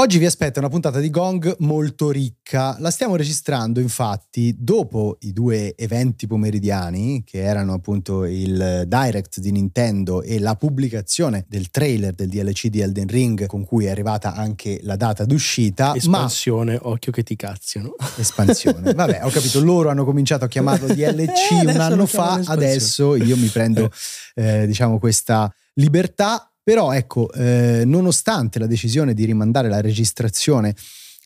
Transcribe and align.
Oggi 0.00 0.16
vi 0.16 0.24
aspetta 0.24 0.60
una 0.60 0.70
puntata 0.70 0.98
di 0.98 1.10
Gong 1.10 1.56
molto 1.58 2.10
ricca. 2.10 2.74
La 2.78 2.90
stiamo 2.90 3.16
registrando 3.16 3.80
infatti 3.80 4.56
dopo 4.58 5.18
i 5.20 5.34
due 5.34 5.74
eventi 5.76 6.26
pomeridiani, 6.26 7.22
che 7.22 7.42
erano 7.42 7.74
appunto 7.74 8.24
il 8.24 8.84
Direct 8.86 9.40
di 9.40 9.52
Nintendo 9.52 10.22
e 10.22 10.38
la 10.38 10.54
pubblicazione 10.54 11.44
del 11.46 11.70
trailer 11.70 12.14
del 12.14 12.30
DLC 12.30 12.68
di 12.68 12.80
Elden 12.80 13.08
Ring, 13.08 13.44
con 13.44 13.66
cui 13.66 13.84
è 13.84 13.90
arrivata 13.90 14.32
anche 14.32 14.80
la 14.84 14.96
data 14.96 15.26
d'uscita. 15.26 15.94
Espansione, 15.94 16.80
ma... 16.82 16.88
occhio 16.88 17.12
che 17.12 17.22
ti 17.22 17.36
cazziano. 17.36 17.94
Espansione. 18.16 18.94
Vabbè, 18.96 19.20
ho 19.22 19.28
capito, 19.28 19.62
loro 19.62 19.90
hanno 19.90 20.06
cominciato 20.06 20.46
a 20.46 20.48
chiamarlo 20.48 20.86
DLC 20.86 21.50
eh, 21.50 21.74
un 21.74 21.78
anno 21.78 22.06
fa, 22.06 22.40
adesso 22.46 23.16
io 23.16 23.36
mi 23.36 23.48
prendo, 23.48 23.90
eh, 24.34 24.66
diciamo, 24.66 24.98
questa 24.98 25.54
libertà 25.74 26.49
però 26.70 26.92
ecco, 26.92 27.32
eh, 27.32 27.82
nonostante 27.84 28.60
la 28.60 28.68
decisione 28.68 29.12
di 29.12 29.24
rimandare 29.24 29.68
la 29.68 29.80
registrazione 29.80 30.72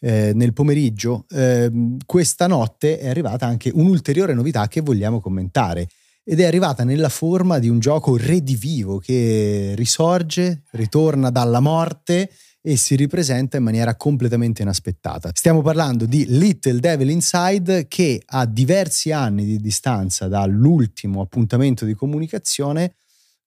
eh, 0.01 0.33
nel 0.35 0.55
pomeriggio, 0.55 1.27
eh, 1.29 1.71
questa 2.07 2.47
notte 2.47 2.99
è 2.99 3.11
arrivata 3.11 3.45
anche 3.45 3.71
un'ulteriore 3.75 4.33
novità 4.33 4.67
che 4.69 4.81
vogliamo 4.81 5.21
commentare. 5.21 5.87
Ed 6.25 6.41
è 6.41 6.47
arrivata 6.47 6.83
nella 6.83 7.11
forma 7.11 7.59
di 7.59 7.69
un 7.69 7.79
gioco 7.79 8.17
redivivo 8.17 8.97
che 8.97 9.75
risorge, 9.77 10.63
ritorna 10.71 11.29
dalla 11.29 11.61
morte 11.61 12.31
e 12.63 12.77
si 12.79 12.97
ripresenta 12.97 13.59
in 13.59 13.65
maniera 13.65 13.97
completamente 13.97 14.63
inaspettata. 14.63 15.29
Stiamo 15.35 15.61
parlando 15.61 16.07
di 16.07 16.25
Little 16.27 16.81
Devil 16.81 17.11
Inside 17.11 17.87
che 17.87 18.23
a 18.25 18.47
diversi 18.47 19.13
anni 19.13 19.45
di 19.45 19.59
distanza 19.59 20.27
dall'ultimo 20.27 21.21
appuntamento 21.21 21.85
di 21.85 21.93
comunicazione 21.93 22.95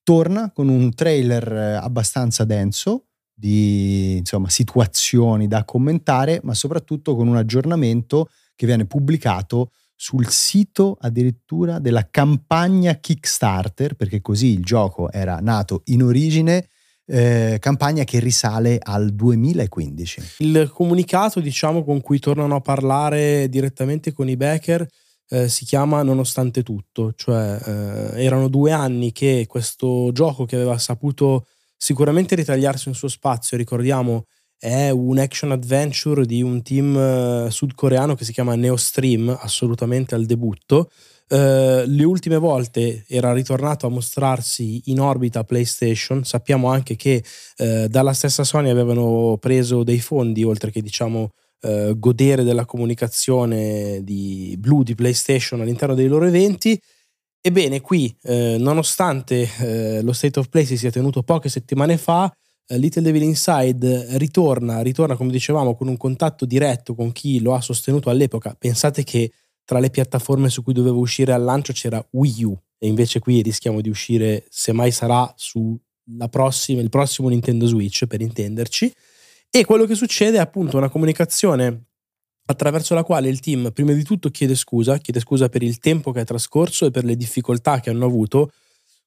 torna 0.07 0.51
con 0.53 0.69
un 0.69 0.93
trailer 0.93 1.51
eh, 1.51 1.73
abbastanza 1.73 2.45
denso 2.45 3.07
di 3.33 4.15
insomma, 4.15 4.47
situazioni 4.47 5.49
da 5.49 5.65
commentare, 5.65 6.39
ma 6.43 6.53
soprattutto 6.53 7.13
con 7.13 7.27
un 7.27 7.35
aggiornamento 7.35 8.29
che 8.55 8.65
viene 8.65 8.85
pubblicato 8.85 9.71
sul 9.93 10.29
sito 10.29 10.95
addirittura 11.01 11.79
della 11.79 12.07
campagna 12.09 12.93
Kickstarter, 12.93 13.95
perché 13.95 14.21
così 14.21 14.53
il 14.53 14.63
gioco 14.63 15.11
era 15.11 15.39
nato 15.41 15.81
in 15.87 16.03
origine, 16.03 16.69
eh, 17.05 17.57
campagna 17.59 18.05
che 18.05 18.19
risale 18.19 18.79
al 18.81 19.13
2015. 19.13 20.21
Il 20.37 20.71
comunicato, 20.73 21.41
diciamo, 21.41 21.83
con 21.83 21.99
cui 21.99 22.19
tornano 22.19 22.55
a 22.55 22.61
parlare 22.61 23.49
direttamente 23.49 24.13
con 24.13 24.29
i 24.29 24.37
backer 24.37 24.87
eh, 25.29 25.49
si 25.49 25.65
chiama 25.65 26.03
Nonostante 26.03 26.63
tutto, 26.63 27.13
cioè 27.15 27.59
eh, 27.63 28.23
erano 28.23 28.47
due 28.47 28.71
anni 28.71 29.11
che 29.11 29.45
questo 29.47 30.11
gioco 30.13 30.45
che 30.45 30.55
aveva 30.55 30.77
saputo 30.77 31.45
sicuramente 31.75 32.35
ritagliarsi 32.35 32.87
un 32.87 32.95
suo 32.95 33.07
spazio, 33.07 33.57
ricordiamo 33.57 34.25
è 34.59 34.89
un 34.89 35.19
action 35.19 35.51
adventure 35.51 36.25
di 36.25 36.41
un 36.41 36.63
team 36.63 36.97
eh, 36.97 37.47
sudcoreano 37.51 38.15
che 38.15 38.25
si 38.25 38.33
chiama 38.33 38.55
Neostream, 38.55 39.37
assolutamente 39.39 40.15
al 40.15 40.25
debutto. 40.25 40.89
Uh, 41.29 41.83
le 41.85 42.05
ultime 42.05 42.37
volte 42.37 43.03
era 43.05 43.33
ritornato 43.33 43.85
a 43.85 43.89
mostrarsi 43.89 44.83
in 44.85 45.01
orbita 45.01 45.43
PlayStation. 45.43 46.23
Sappiamo 46.23 46.69
anche 46.69 46.95
che 46.95 47.21
uh, 47.57 47.87
dalla 47.87 48.13
stessa 48.13 48.45
Sony 48.45 48.69
avevano 48.69 49.37
preso 49.37 49.83
dei 49.83 49.99
fondi, 49.99 50.45
oltre 50.45 50.71
che 50.71 50.81
diciamo 50.81 51.31
eh, 51.61 51.93
godere 51.97 52.43
della 52.43 52.65
comunicazione 52.65 54.03
di 54.03 54.55
blu 54.59 54.83
di 54.83 54.95
PlayStation 54.95 55.61
all'interno 55.61 55.95
dei 55.95 56.07
loro 56.07 56.25
eventi. 56.25 56.79
Ebbene, 57.39 57.81
qui, 57.81 58.15
eh, 58.23 58.57
nonostante 58.59 59.49
eh, 59.59 60.01
lo 60.01 60.11
State 60.11 60.39
of 60.39 60.49
Play 60.49 60.65
si 60.65 60.77
sia 60.77 60.91
tenuto 60.91 61.23
poche 61.23 61.49
settimane 61.49 61.97
fa, 61.97 62.31
eh, 62.67 62.77
Little 62.77 63.01
Devil 63.01 63.23
Inside 63.23 64.17
ritorna, 64.17 64.81
ritorna, 64.81 65.15
come 65.15 65.31
dicevamo, 65.31 65.75
con 65.75 65.87
un 65.87 65.97
contatto 65.97 66.45
diretto 66.45 66.93
con 66.93 67.11
chi 67.11 67.39
lo 67.39 67.53
ha 67.53 67.61
sostenuto 67.61 68.09
all'epoca. 68.09 68.55
Pensate 68.57 69.03
che 69.03 69.31
tra 69.63 69.79
le 69.79 69.89
piattaforme 69.89 70.49
su 70.49 70.63
cui 70.63 70.73
doveva 70.73 70.97
uscire 70.97 71.33
al 71.33 71.43
lancio 71.43 71.73
c'era 71.73 72.05
Wii 72.11 72.43
U 72.43 72.57
e 72.77 72.87
invece 72.87 73.19
qui 73.19 73.41
rischiamo 73.41 73.81
di 73.81 73.89
uscire, 73.89 74.45
se 74.49 74.71
mai 74.71 74.91
sarà, 74.91 75.31
su 75.35 75.77
prossima, 76.29 76.81
il 76.81 76.89
prossimo 76.89 77.27
Nintendo 77.27 77.65
Switch, 77.65 78.05
per 78.05 78.21
intenderci. 78.21 78.93
E 79.49 79.65
quello 79.65 79.85
che 79.85 79.95
succede 79.95 80.37
è 80.37 80.41
appunto 80.41 80.77
una 80.77 80.89
comunicazione 80.89 81.85
attraverso 82.49 82.93
la 82.93 83.03
quale 83.03 83.29
il 83.29 83.39
team 83.39 83.71
prima 83.71 83.93
di 83.93 84.03
tutto 84.03 84.29
chiede 84.29 84.55
scusa, 84.55 84.97
chiede 84.97 85.19
scusa 85.19 85.49
per 85.49 85.63
il 85.63 85.79
tempo 85.79 86.11
che 86.11 86.21
è 86.21 86.25
trascorso 86.25 86.85
e 86.85 86.91
per 86.91 87.03
le 87.03 87.15
difficoltà 87.15 87.79
che 87.79 87.89
hanno 87.89 88.05
avuto, 88.05 88.51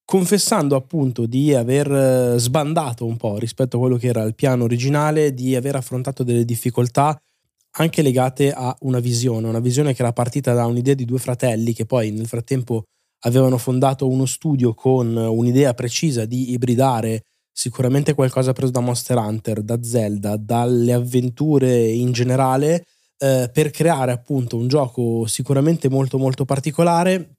confessando 0.04 0.76
appunto 0.76 1.26
di 1.26 1.54
aver 1.54 1.90
eh, 1.90 2.38
sbandato 2.38 3.06
un 3.06 3.16
po' 3.16 3.38
rispetto 3.38 3.76
a 3.76 3.80
quello 3.80 3.96
che 3.96 4.08
era 4.08 4.22
il 4.22 4.34
piano 4.34 4.64
originale, 4.64 5.32
di 5.32 5.54
aver 5.54 5.76
affrontato 5.76 6.22
delle 6.22 6.44
difficoltà 6.44 7.18
anche 7.74 8.02
legate 8.02 8.52
a 8.52 8.76
una 8.80 8.98
visione, 8.98 9.46
una 9.46 9.60
visione 9.60 9.94
che 9.94 10.02
era 10.02 10.12
partita 10.12 10.52
da 10.52 10.66
un'idea 10.66 10.94
di 10.94 11.04
due 11.04 11.18
fratelli 11.18 11.72
che 11.72 11.86
poi 11.86 12.10
nel 12.10 12.26
frattempo 12.26 12.84
avevano 13.20 13.58
fondato 13.58 14.08
uno 14.08 14.26
studio 14.26 14.74
con 14.74 15.14
un'idea 15.14 15.74
precisa 15.74 16.24
di 16.24 16.50
ibridare 16.52 17.22
sicuramente 17.52 18.14
qualcosa 18.14 18.52
preso 18.52 18.72
da 18.72 18.80
Monster 18.80 19.16
Hunter, 19.16 19.62
da 19.62 19.82
Zelda, 19.82 20.36
dalle 20.36 20.92
avventure 20.92 21.88
in 21.88 22.12
generale, 22.12 22.86
eh, 23.18 23.50
per 23.52 23.70
creare 23.70 24.12
appunto 24.12 24.56
un 24.56 24.68
gioco 24.68 25.26
sicuramente 25.26 25.88
molto 25.88 26.18
molto 26.18 26.44
particolare. 26.44 27.36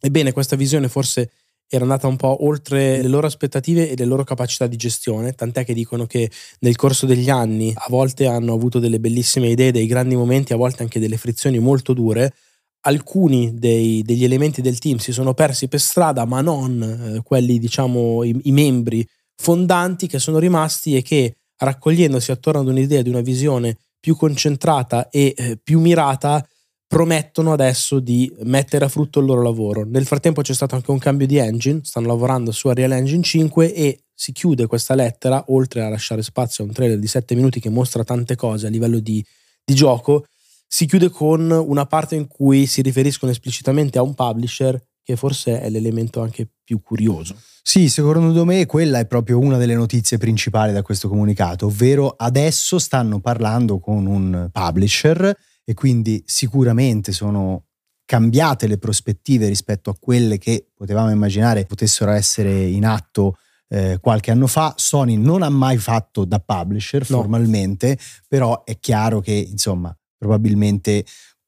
Ebbene, 0.00 0.32
questa 0.32 0.56
visione 0.56 0.88
forse 0.88 1.30
era 1.68 1.82
andata 1.82 2.06
un 2.06 2.16
po' 2.16 2.44
oltre 2.44 3.02
le 3.02 3.08
loro 3.08 3.26
aspettative 3.26 3.90
e 3.90 3.96
le 3.96 4.04
loro 4.04 4.22
capacità 4.22 4.68
di 4.68 4.76
gestione, 4.76 5.32
tant'è 5.32 5.64
che 5.64 5.74
dicono 5.74 6.06
che 6.06 6.30
nel 6.60 6.76
corso 6.76 7.06
degli 7.06 7.28
anni 7.28 7.72
a 7.74 7.86
volte 7.88 8.26
hanno 8.26 8.52
avuto 8.52 8.78
delle 8.78 9.00
bellissime 9.00 9.48
idee, 9.48 9.72
dei 9.72 9.86
grandi 9.86 10.14
momenti, 10.14 10.52
a 10.52 10.56
volte 10.56 10.82
anche 10.82 11.00
delle 11.00 11.16
frizioni 11.16 11.58
molto 11.58 11.92
dure. 11.92 12.34
Alcuni 12.82 13.54
dei, 13.58 14.02
degli 14.02 14.22
elementi 14.22 14.62
del 14.62 14.78
team 14.78 14.98
si 14.98 15.10
sono 15.10 15.34
persi 15.34 15.66
per 15.66 15.80
strada, 15.80 16.24
ma 16.24 16.40
non 16.40 16.80
eh, 17.16 17.22
quelli, 17.24 17.58
diciamo, 17.58 18.22
i, 18.22 18.38
i 18.44 18.52
membri 18.52 19.04
fondanti 19.36 20.06
che 20.06 20.18
sono 20.18 20.38
rimasti 20.38 20.96
e 20.96 21.02
che 21.02 21.36
raccogliendosi 21.58 22.30
attorno 22.30 22.60
ad 22.60 22.68
un'idea 22.68 23.02
di 23.02 23.08
una 23.08 23.20
visione 23.20 23.78
più 23.98 24.16
concentrata 24.16 25.08
e 25.08 25.34
eh, 25.36 25.58
più 25.62 25.80
mirata 25.80 26.46
promettono 26.86 27.52
adesso 27.52 27.98
di 27.98 28.32
mettere 28.44 28.84
a 28.84 28.88
frutto 28.88 29.20
il 29.20 29.26
loro 29.26 29.42
lavoro. 29.42 29.84
Nel 29.84 30.06
frattempo 30.06 30.42
c'è 30.42 30.54
stato 30.54 30.76
anche 30.76 30.90
un 30.90 30.98
cambio 30.98 31.26
di 31.26 31.36
engine, 31.36 31.80
stanno 31.82 32.06
lavorando 32.06 32.52
su 32.52 32.68
Unreal 32.68 32.92
Engine 32.92 33.22
5 33.22 33.74
e 33.74 34.04
si 34.14 34.32
chiude 34.32 34.66
questa 34.66 34.94
lettera, 34.94 35.44
oltre 35.48 35.82
a 35.82 35.88
lasciare 35.88 36.22
spazio 36.22 36.64
a 36.64 36.68
un 36.68 36.72
trailer 36.72 36.98
di 36.98 37.06
7 37.06 37.34
minuti 37.34 37.60
che 37.60 37.68
mostra 37.68 38.04
tante 38.04 38.36
cose 38.36 38.66
a 38.66 38.70
livello 38.70 39.00
di, 39.00 39.24
di 39.64 39.74
gioco, 39.74 40.26
si 40.66 40.86
chiude 40.86 41.10
con 41.10 41.50
una 41.50 41.86
parte 41.86 42.14
in 42.14 42.26
cui 42.26 42.66
si 42.66 42.82
riferiscono 42.82 43.30
esplicitamente 43.30 43.98
a 43.98 44.02
un 44.02 44.14
publisher 44.14 44.80
che 45.06 45.14
forse 45.14 45.60
è 45.60 45.70
l'elemento 45.70 46.20
anche 46.20 46.48
più 46.64 46.82
curioso. 46.82 47.36
Sì, 47.62 47.88
secondo 47.88 48.44
me 48.44 48.66
quella 48.66 48.98
è 48.98 49.06
proprio 49.06 49.38
una 49.38 49.56
delle 49.56 49.76
notizie 49.76 50.18
principali 50.18 50.72
da 50.72 50.82
questo 50.82 51.08
comunicato, 51.08 51.66
ovvero 51.66 52.08
adesso 52.16 52.80
stanno 52.80 53.20
parlando 53.20 53.78
con 53.78 54.06
un 54.06 54.48
publisher 54.50 55.32
e 55.64 55.74
quindi 55.74 56.20
sicuramente 56.26 57.12
sono 57.12 57.66
cambiate 58.04 58.66
le 58.66 58.78
prospettive 58.78 59.46
rispetto 59.46 59.90
a 59.90 59.96
quelle 59.96 60.38
che 60.38 60.70
potevamo 60.74 61.12
immaginare 61.12 61.66
potessero 61.66 62.10
essere 62.10 62.64
in 62.64 62.84
atto 62.84 63.36
eh, 63.68 63.98
qualche 64.00 64.32
anno 64.32 64.48
fa. 64.48 64.74
Sony 64.76 65.14
non 65.14 65.42
ha 65.42 65.50
mai 65.50 65.78
fatto 65.78 66.24
da 66.24 66.40
publisher 66.40 67.08
no. 67.10 67.18
formalmente, 67.18 67.96
però 68.26 68.64
è 68.64 68.76
chiaro 68.80 69.20
che 69.20 69.34
insomma 69.34 69.96
probabilmente 70.18 71.04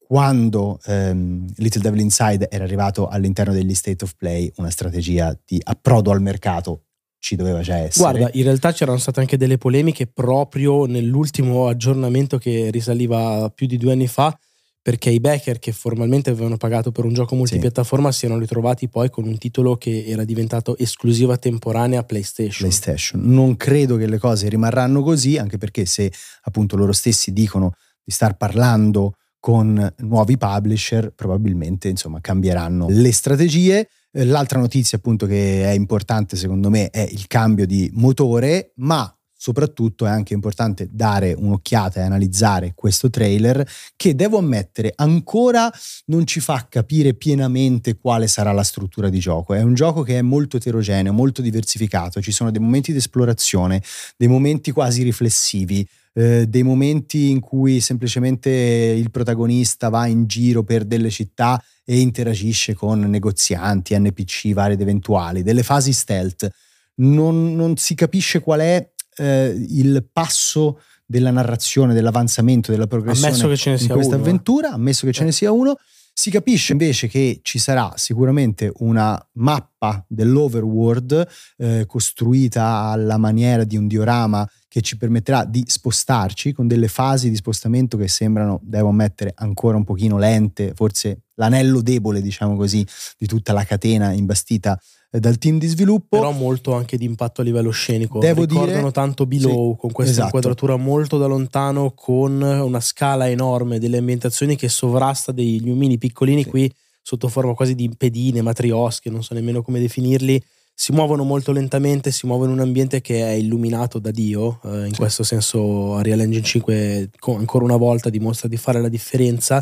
quando 0.09 0.79
ehm, 0.85 1.45
Little 1.57 1.81
Devil 1.83 1.99
Inside 1.99 2.49
era 2.49 2.63
arrivato 2.63 3.07
all'interno 3.07 3.53
degli 3.53 3.75
State 3.75 4.03
of 4.03 4.15
Play, 4.15 4.51
una 4.55 4.71
strategia 4.71 5.37
di 5.45 5.61
approdo 5.63 6.09
al 6.09 6.19
mercato 6.19 6.85
ci 7.19 7.35
doveva 7.35 7.61
già 7.61 7.77
essere. 7.77 8.17
Guarda, 8.17 8.29
in 8.35 8.43
realtà 8.43 8.71
c'erano 8.71 8.97
state 8.97 9.19
anche 9.19 9.37
delle 9.37 9.59
polemiche 9.59 10.07
proprio 10.07 10.87
nell'ultimo 10.87 11.67
aggiornamento 11.67 12.39
che 12.39 12.71
risaliva 12.71 13.51
più 13.53 13.67
di 13.67 13.77
due 13.77 13.91
anni 13.91 14.07
fa, 14.07 14.35
perché 14.81 15.11
i 15.11 15.19
backer 15.19 15.59
che 15.59 15.73
formalmente 15.73 16.31
avevano 16.31 16.57
pagato 16.57 16.91
per 16.91 17.05
un 17.05 17.13
gioco 17.13 17.35
multipiattaforma 17.35 18.11
sì. 18.11 18.17
si 18.17 18.25
erano 18.25 18.39
ritrovati 18.39 18.89
poi 18.89 19.11
con 19.11 19.27
un 19.27 19.37
titolo 19.37 19.77
che 19.77 20.05
era 20.07 20.23
diventato 20.23 20.75
esclusiva 20.75 21.37
temporanea 21.37 22.03
PlayStation. 22.03 22.67
PlayStation. 22.67 23.21
Non 23.23 23.55
credo 23.57 23.95
che 23.95 24.07
le 24.07 24.17
cose 24.17 24.49
rimarranno 24.49 25.03
così, 25.03 25.37
anche 25.37 25.59
perché 25.59 25.85
se 25.85 26.11
appunto 26.45 26.75
loro 26.75 26.93
stessi 26.93 27.31
dicono 27.31 27.73
di 28.03 28.11
star 28.11 28.37
parlando 28.37 29.13
con 29.39 29.93
nuovi 29.97 30.37
publisher, 30.37 31.11
probabilmente 31.13 31.87
insomma 31.87 32.19
cambieranno 32.21 32.87
le 32.89 33.11
strategie. 33.11 33.87
Eh, 34.11 34.25
l'altra 34.25 34.59
notizia 34.59 34.97
appunto 34.97 35.25
che 35.25 35.63
è 35.63 35.71
importante 35.71 36.35
secondo 36.35 36.69
me 36.69 36.89
è 36.89 37.07
il 37.09 37.27
cambio 37.27 37.65
di 37.65 37.89
motore, 37.93 38.73
ma 38.75 39.13
soprattutto 39.41 40.05
è 40.05 40.09
anche 40.09 40.33
importante 40.33 40.89
dare 40.91 41.31
un'occhiata 41.31 42.01
e 42.01 42.03
analizzare 42.03 42.73
questo 42.75 43.09
trailer 43.09 43.65
che 43.95 44.13
devo 44.13 44.37
ammettere 44.37 44.91
ancora 44.97 45.71
non 46.07 46.27
ci 46.27 46.41
fa 46.41 46.67
capire 46.67 47.13
pienamente 47.13 47.97
quale 47.97 48.27
sarà 48.27 48.51
la 48.51 48.63
struttura 48.63 49.07
di 49.07 49.19
gioco. 49.19 49.53
È 49.53 49.61
un 49.61 49.75
gioco 49.75 50.01
che 50.01 50.17
è 50.17 50.21
molto 50.21 50.57
eterogeneo, 50.57 51.13
molto 51.13 51.41
diversificato, 51.41 52.21
ci 52.21 52.33
sono 52.33 52.51
dei 52.51 52.59
momenti 52.59 52.91
di 52.91 52.97
esplorazione, 52.97 53.81
dei 54.17 54.27
momenti 54.27 54.71
quasi 54.71 55.03
riflessivi, 55.03 55.87
eh, 56.15 56.45
dei 56.45 56.63
momenti 56.63 57.29
in 57.29 57.39
cui 57.39 57.79
semplicemente 57.79 58.49
il 58.49 59.09
protagonista 59.09 59.87
va 59.87 60.05
in 60.05 60.27
giro 60.27 60.63
per 60.63 60.83
delle 60.83 61.09
città 61.09 61.63
e 61.85 62.01
interagisce 62.01 62.73
con 62.73 62.99
negozianti, 62.99 63.97
NPC 63.97 64.51
vari 64.51 64.73
ed 64.73 64.81
eventuali, 64.81 65.43
delle 65.43 65.63
fasi 65.63 65.93
stealth. 65.93 66.49
Non, 66.95 67.55
non 67.55 67.77
si 67.77 67.95
capisce 67.95 68.41
qual 68.41 68.59
è 68.59 68.89
eh, 69.19 69.55
il 69.69 70.07
passo 70.11 70.79
della 71.05 71.31
narrazione, 71.31 71.93
dell'avanzamento, 71.93 72.71
della 72.71 72.87
progressione 72.87 73.35
in 73.35 73.87
questa 73.87 74.15
uno, 74.15 74.15
avventura, 74.15 74.71
ammesso 74.71 75.05
che 75.05 75.11
ce 75.11 75.23
ne 75.23 75.31
sia 75.31 75.51
uno. 75.51 75.75
Si 76.13 76.29
capisce 76.29 76.73
invece 76.73 77.07
che 77.07 77.39
ci 77.43 77.59
sarà 77.59 77.93
sicuramente 77.95 78.71
una 78.79 79.17
mappa 79.33 80.03
dell'overworld 80.07 81.27
eh, 81.57 81.85
costruita 81.87 82.89
alla 82.91 83.17
maniera 83.17 83.63
di 83.63 83.77
un 83.77 83.87
diorama 83.87 84.47
che 84.67 84.81
ci 84.81 84.97
permetterà 84.97 85.45
di 85.45 85.63
spostarci 85.65 86.51
con 86.51 86.67
delle 86.67 86.89
fasi 86.89 87.29
di 87.29 87.35
spostamento 87.35 87.97
che 87.97 88.07
sembrano, 88.07 88.59
devo 88.61 88.89
ammettere, 88.89 89.31
ancora 89.33 89.77
un 89.77 89.83
pochino 89.83 90.17
lente, 90.17 90.73
forse 90.75 91.21
l'anello 91.35 91.81
debole, 91.81 92.21
diciamo 92.21 92.55
così, 92.55 92.85
di 93.17 93.25
tutta 93.25 93.53
la 93.53 93.63
catena 93.63 94.11
imbastita 94.11 94.79
dal 95.09 95.37
team 95.37 95.57
di 95.57 95.67
sviluppo. 95.67 96.17
Però 96.17 96.31
molto 96.31 96.73
anche 96.73 96.97
di 96.97 97.05
impatto 97.05 97.41
a 97.41 97.43
livello 97.43 97.71
scenico. 97.71 98.19
Devo 98.19 98.45
Ricordano 98.45 98.79
dire, 98.79 98.91
tanto 98.91 99.25
Below, 99.25 99.73
sì, 99.73 99.79
con 99.79 99.91
questa 99.91 100.11
esatto. 100.11 100.35
inquadratura 100.35 100.75
molto 100.75 101.17
da 101.17 101.25
lontano, 101.25 101.93
con 101.95 102.41
una 102.41 102.79
scala 102.79 103.29
enorme 103.29 103.79
delle 103.79 103.97
ambientazioni 103.97 104.55
che 104.55 104.69
sovrasta 104.69 105.31
degli 105.31 105.69
umini 105.69 105.97
piccolini 105.97 106.43
sì. 106.43 106.49
qui 106.49 106.73
sotto 107.01 107.27
forma 107.27 107.53
quasi 107.53 107.73
di 107.73 107.89
pedine, 107.97 108.41
matriosche, 108.41 109.09
non 109.09 109.23
so 109.23 109.33
nemmeno 109.33 109.61
come 109.63 109.79
definirli 109.79 110.41
si 110.79 110.93
muovono 110.93 111.25
molto 111.25 111.51
lentamente, 111.51 112.09
si 112.09 112.25
muovono 112.25 112.53
in 112.53 112.59
un 112.59 112.63
ambiente 112.63 113.01
che 113.01 113.21
è 113.21 113.31
illuminato 113.31 113.99
da 113.99 114.11
Dio, 114.11 114.61
eh, 114.63 114.85
in 114.85 114.93
sì. 114.93 114.99
questo 114.99 115.23
senso 115.23 115.61
Unreal 115.61 116.21
Engine 116.21 116.41
5 116.41 117.09
ancora 117.35 117.65
una 117.65 117.75
volta 117.75 118.09
dimostra 118.09 118.47
di 118.47 118.55
fare 118.55 118.79
la 118.79 118.87
differenza. 118.87 119.61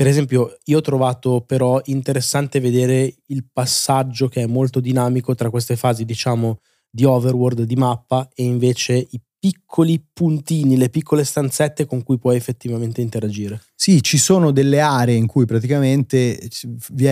Per 0.00 0.08
esempio, 0.08 0.56
io 0.64 0.78
ho 0.78 0.80
trovato 0.80 1.42
però 1.42 1.78
interessante 1.84 2.58
vedere 2.58 3.16
il 3.26 3.44
passaggio 3.52 4.28
che 4.28 4.40
è 4.40 4.46
molto 4.46 4.80
dinamico 4.80 5.34
tra 5.34 5.50
queste 5.50 5.76
fasi, 5.76 6.06
diciamo, 6.06 6.60
di 6.90 7.04
overworld 7.04 7.64
di 7.64 7.76
mappa 7.76 8.26
e 8.34 8.44
invece 8.44 8.94
i 8.94 9.20
piccoli 9.38 10.02
puntini, 10.10 10.78
le 10.78 10.88
piccole 10.88 11.22
stanzette 11.22 11.84
con 11.84 12.02
cui 12.02 12.18
puoi 12.18 12.36
effettivamente 12.36 13.02
interagire. 13.02 13.60
Sì, 13.74 14.02
ci 14.02 14.16
sono 14.16 14.52
delle 14.52 14.80
aree 14.80 15.16
in 15.16 15.26
cui 15.26 15.44
praticamente 15.44 16.48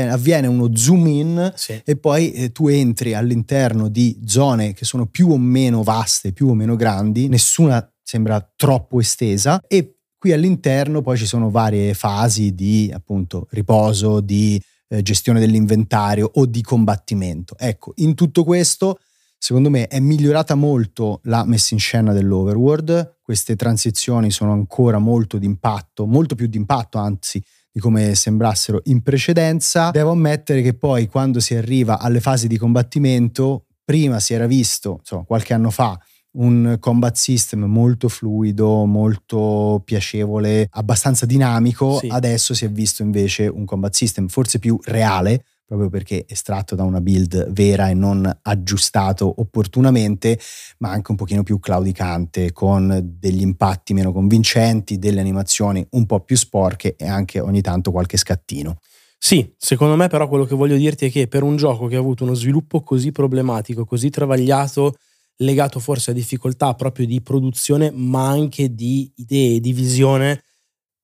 avviene 0.09 0.47
uno 0.47 0.75
zoom 0.75 1.07
in 1.09 1.53
sì. 1.57 1.83
e 1.85 1.97
poi 1.99 2.33
eh, 2.33 2.53
tu 2.53 2.69
entri 2.69 3.13
all'interno 3.13 3.89
di 3.89 4.19
zone 4.25 4.73
che 4.73 4.87
sono 4.87 5.05
più 5.05 5.29
o 5.29 5.37
meno 5.37 5.83
vaste, 5.83 6.33
più 6.33 6.49
o 6.49 6.55
meno 6.55 6.75
grandi, 6.75 7.29
nessuna 7.29 7.87
sembra 8.03 8.51
troppo 8.57 8.99
estesa 8.99 9.61
e 9.69 9.98
qui 10.19 10.33
all'interno 10.33 11.01
poi 11.01 11.17
ci 11.17 11.27
sono 11.27 11.51
varie 11.51 11.95
fasi 11.95 12.55
di 12.55 12.91
appunto 12.93 13.47
riposo, 13.51 14.21
di 14.21 14.61
eh, 14.89 15.03
gestione 15.03 15.41
dell'inventario 15.41 16.31
o 16.35 16.47
di 16.47 16.63
combattimento. 16.63 17.57
Ecco, 17.59 17.93
in 17.97 18.15
tutto 18.15 18.45
questo 18.45 18.99
Secondo 19.41 19.71
me 19.71 19.87
è 19.87 20.01
migliorata 20.01 20.57
molto 20.57 21.21
la 21.25 21.45
messa 21.45 21.73
in 21.73 21.79
scena 21.79 22.13
dell'Overworld, 22.13 23.19
queste 23.23 23.55
transizioni 23.55 24.33
sono 24.33 24.51
ancora 24.53 24.99
molto 24.99 25.39
d'impatto, 25.39 26.07
molto 26.07 26.35
più 26.35 26.49
d'impatto 26.49 26.99
anzi 26.99 27.43
di 27.71 27.79
come 27.79 28.17
sembrassero 28.17 28.81
in 28.87 29.01
precedenza. 29.01 29.91
Devo 29.91 30.11
ammettere 30.11 30.61
che 30.61 30.75
poi 30.75 31.07
quando 31.07 31.39
si 31.39 31.55
arriva 31.55 32.01
alle 32.01 32.21
fasi 32.21 32.49
di 32.49 32.59
combattimento, 32.59 33.67
prima 33.85 34.19
si 34.19 34.35
era 34.35 34.47
visto, 34.47 34.97
insomma, 34.99 35.23
qualche 35.23 35.55
anno 35.55 35.71
fa, 35.71 35.97
un 36.39 36.77
combat 36.81 37.15
system 37.15 37.65
molto 37.65 38.09
fluido, 38.09 38.85
molto 38.85 39.81
piacevole, 39.85 40.69
abbastanza 40.71 41.27
dinamico, 41.27 41.99
sì. 41.99 42.09
adesso 42.09 42.55
si 42.55 42.65
è 42.65 42.71
visto 42.71 43.03
invece 43.03 43.47
un 43.47 43.65
combat 43.65 43.95
system 43.95 44.29
forse 44.29 44.59
più 44.59 44.79
reale, 44.85 45.45
proprio 45.65 45.91
perché 45.91 46.25
estratto 46.27 46.75
da 46.75 46.83
una 46.83 47.01
build 47.01 47.53
vera 47.53 47.91
e 47.91 47.95
non 47.95 48.39
aggiustato 48.43 49.35
opportunamente, 49.39 50.39
ma 50.79 50.91
anche 50.91 51.11
un 51.11 51.17
pochino 51.17 51.43
più 51.43 51.59
claudicante, 51.59 52.53
con 52.53 53.01
degli 53.19 53.43
impatti 53.43 53.93
meno 53.93 54.13
convincenti, 54.13 54.99
delle 54.99 55.21
animazioni 55.21 55.87
un 55.91 56.07
po' 56.07 56.21
più 56.21 56.37
sporche 56.37 56.97
e 56.97 57.07
anche 57.07 57.41
ogni 57.41 57.61
tanto 57.61 57.91
qualche 57.91 58.17
scattino. 58.17 58.79
Sì, 59.19 59.53
secondo 59.59 59.97
me 59.97 60.07
però 60.07 60.29
quello 60.29 60.45
che 60.45 60.55
voglio 60.55 60.77
dirti 60.77 61.07
è 61.07 61.11
che 61.11 61.27
per 61.27 61.43
un 61.43 61.57
gioco 61.57 61.87
che 61.89 61.97
ha 61.97 61.99
avuto 61.99 62.23
uno 62.23 62.35
sviluppo 62.35 62.83
così 62.83 63.11
problematico, 63.11 63.85
così 63.85 64.09
travagliato, 64.09 64.95
legato 65.39 65.81
forse 65.81 66.11
a 66.11 66.15
difficoltà 66.15 66.75
proprio 66.75 67.07
di 67.07 67.21
produzione, 67.21 67.91
ma 67.91 68.29
anche 68.29 68.75
di 68.75 69.11
idee, 69.17 69.61
di 69.61 69.73
visione, 69.73 70.43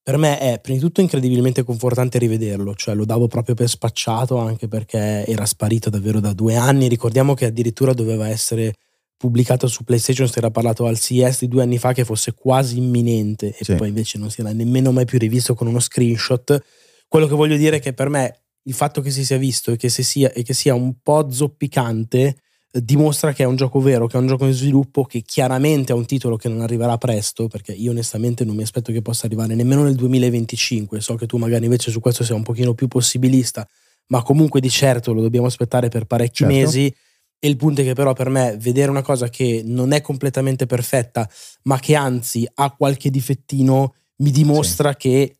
per 0.04 0.18
me 0.18 0.38
è 0.38 0.60
prima 0.60 0.78
di 0.78 0.84
tutto 0.84 1.00
incredibilmente 1.00 1.62
confortante 1.62 2.18
rivederlo, 2.18 2.74
cioè 2.74 2.94
lo 2.94 3.06
davo 3.06 3.26
proprio 3.26 3.54
per 3.54 3.70
spacciato 3.70 4.36
anche 4.36 4.68
perché 4.68 5.24
era 5.26 5.46
sparito 5.46 5.88
davvero 5.88 6.20
da 6.20 6.34
due 6.34 6.56
anni. 6.56 6.88
Ricordiamo 6.88 7.32
che 7.32 7.46
addirittura 7.46 7.94
doveva 7.94 8.28
essere 8.28 8.74
pubblicato 9.16 9.66
su 9.66 9.82
PlayStation, 9.82 10.28
si 10.28 10.36
era 10.36 10.50
parlato 10.50 10.84
al 10.84 10.98
CES 10.98 11.40
di 11.40 11.48
due 11.48 11.62
anni 11.62 11.78
fa 11.78 11.94
che 11.94 12.04
fosse 12.04 12.34
quasi 12.34 12.76
imminente 12.76 13.56
e 13.56 13.64
sì. 13.64 13.74
poi 13.76 13.88
invece 13.88 14.18
non 14.18 14.30
si 14.30 14.42
era 14.42 14.52
nemmeno 14.52 14.92
mai 14.92 15.06
più 15.06 15.18
rivisto 15.18 15.54
con 15.54 15.68
uno 15.68 15.80
screenshot. 15.80 16.62
Quello 17.08 17.26
che 17.26 17.34
voglio 17.34 17.56
dire 17.56 17.76
è 17.76 17.80
che 17.80 17.94
per 17.94 18.10
me 18.10 18.42
il 18.64 18.74
fatto 18.74 19.00
che 19.00 19.10
si 19.10 19.24
sia 19.24 19.38
visto 19.38 19.72
e 19.72 19.76
che, 19.76 19.88
sia, 19.88 20.30
e 20.32 20.42
che 20.42 20.52
sia 20.52 20.74
un 20.74 20.96
po' 21.02 21.30
zoppicante 21.30 22.36
dimostra 22.80 23.32
che 23.32 23.44
è 23.44 23.46
un 23.46 23.56
gioco 23.56 23.80
vero, 23.80 24.06
che 24.06 24.16
è 24.16 24.20
un 24.20 24.26
gioco 24.26 24.46
in 24.46 24.52
sviluppo, 24.52 25.04
che 25.04 25.22
chiaramente 25.22 25.92
ha 25.92 25.94
un 25.94 26.06
titolo 26.06 26.36
che 26.36 26.48
non 26.48 26.60
arriverà 26.60 26.98
presto, 26.98 27.46
perché 27.46 27.72
io 27.72 27.92
onestamente 27.92 28.44
non 28.44 28.56
mi 28.56 28.62
aspetto 28.62 28.90
che 28.90 29.02
possa 29.02 29.26
arrivare 29.26 29.54
nemmeno 29.54 29.84
nel 29.84 29.94
2025, 29.94 31.00
so 31.00 31.14
che 31.14 31.26
tu 31.26 31.36
magari 31.36 31.64
invece 31.64 31.90
su 31.90 32.00
questo 32.00 32.24
sei 32.24 32.36
un 32.36 32.42
pochino 32.42 32.74
più 32.74 32.88
possibilista, 32.88 33.66
ma 34.08 34.22
comunque 34.22 34.60
di 34.60 34.70
certo 34.70 35.12
lo 35.12 35.22
dobbiamo 35.22 35.46
aspettare 35.46 35.88
per 35.88 36.04
parecchi 36.06 36.44
certo. 36.44 36.54
mesi. 36.54 36.94
E 37.38 37.48
il 37.48 37.56
punto 37.56 37.82
è 37.82 37.84
che 37.84 37.92
però 37.92 38.14
per 38.14 38.30
me 38.30 38.56
vedere 38.58 38.90
una 38.90 39.02
cosa 39.02 39.28
che 39.28 39.62
non 39.64 39.92
è 39.92 40.00
completamente 40.00 40.64
perfetta, 40.64 41.28
ma 41.64 41.78
che 41.78 41.94
anzi 41.94 42.48
ha 42.54 42.70
qualche 42.70 43.10
difettino, 43.10 43.94
mi 44.16 44.30
dimostra 44.30 44.92
sì. 44.92 44.96
che 44.96 45.36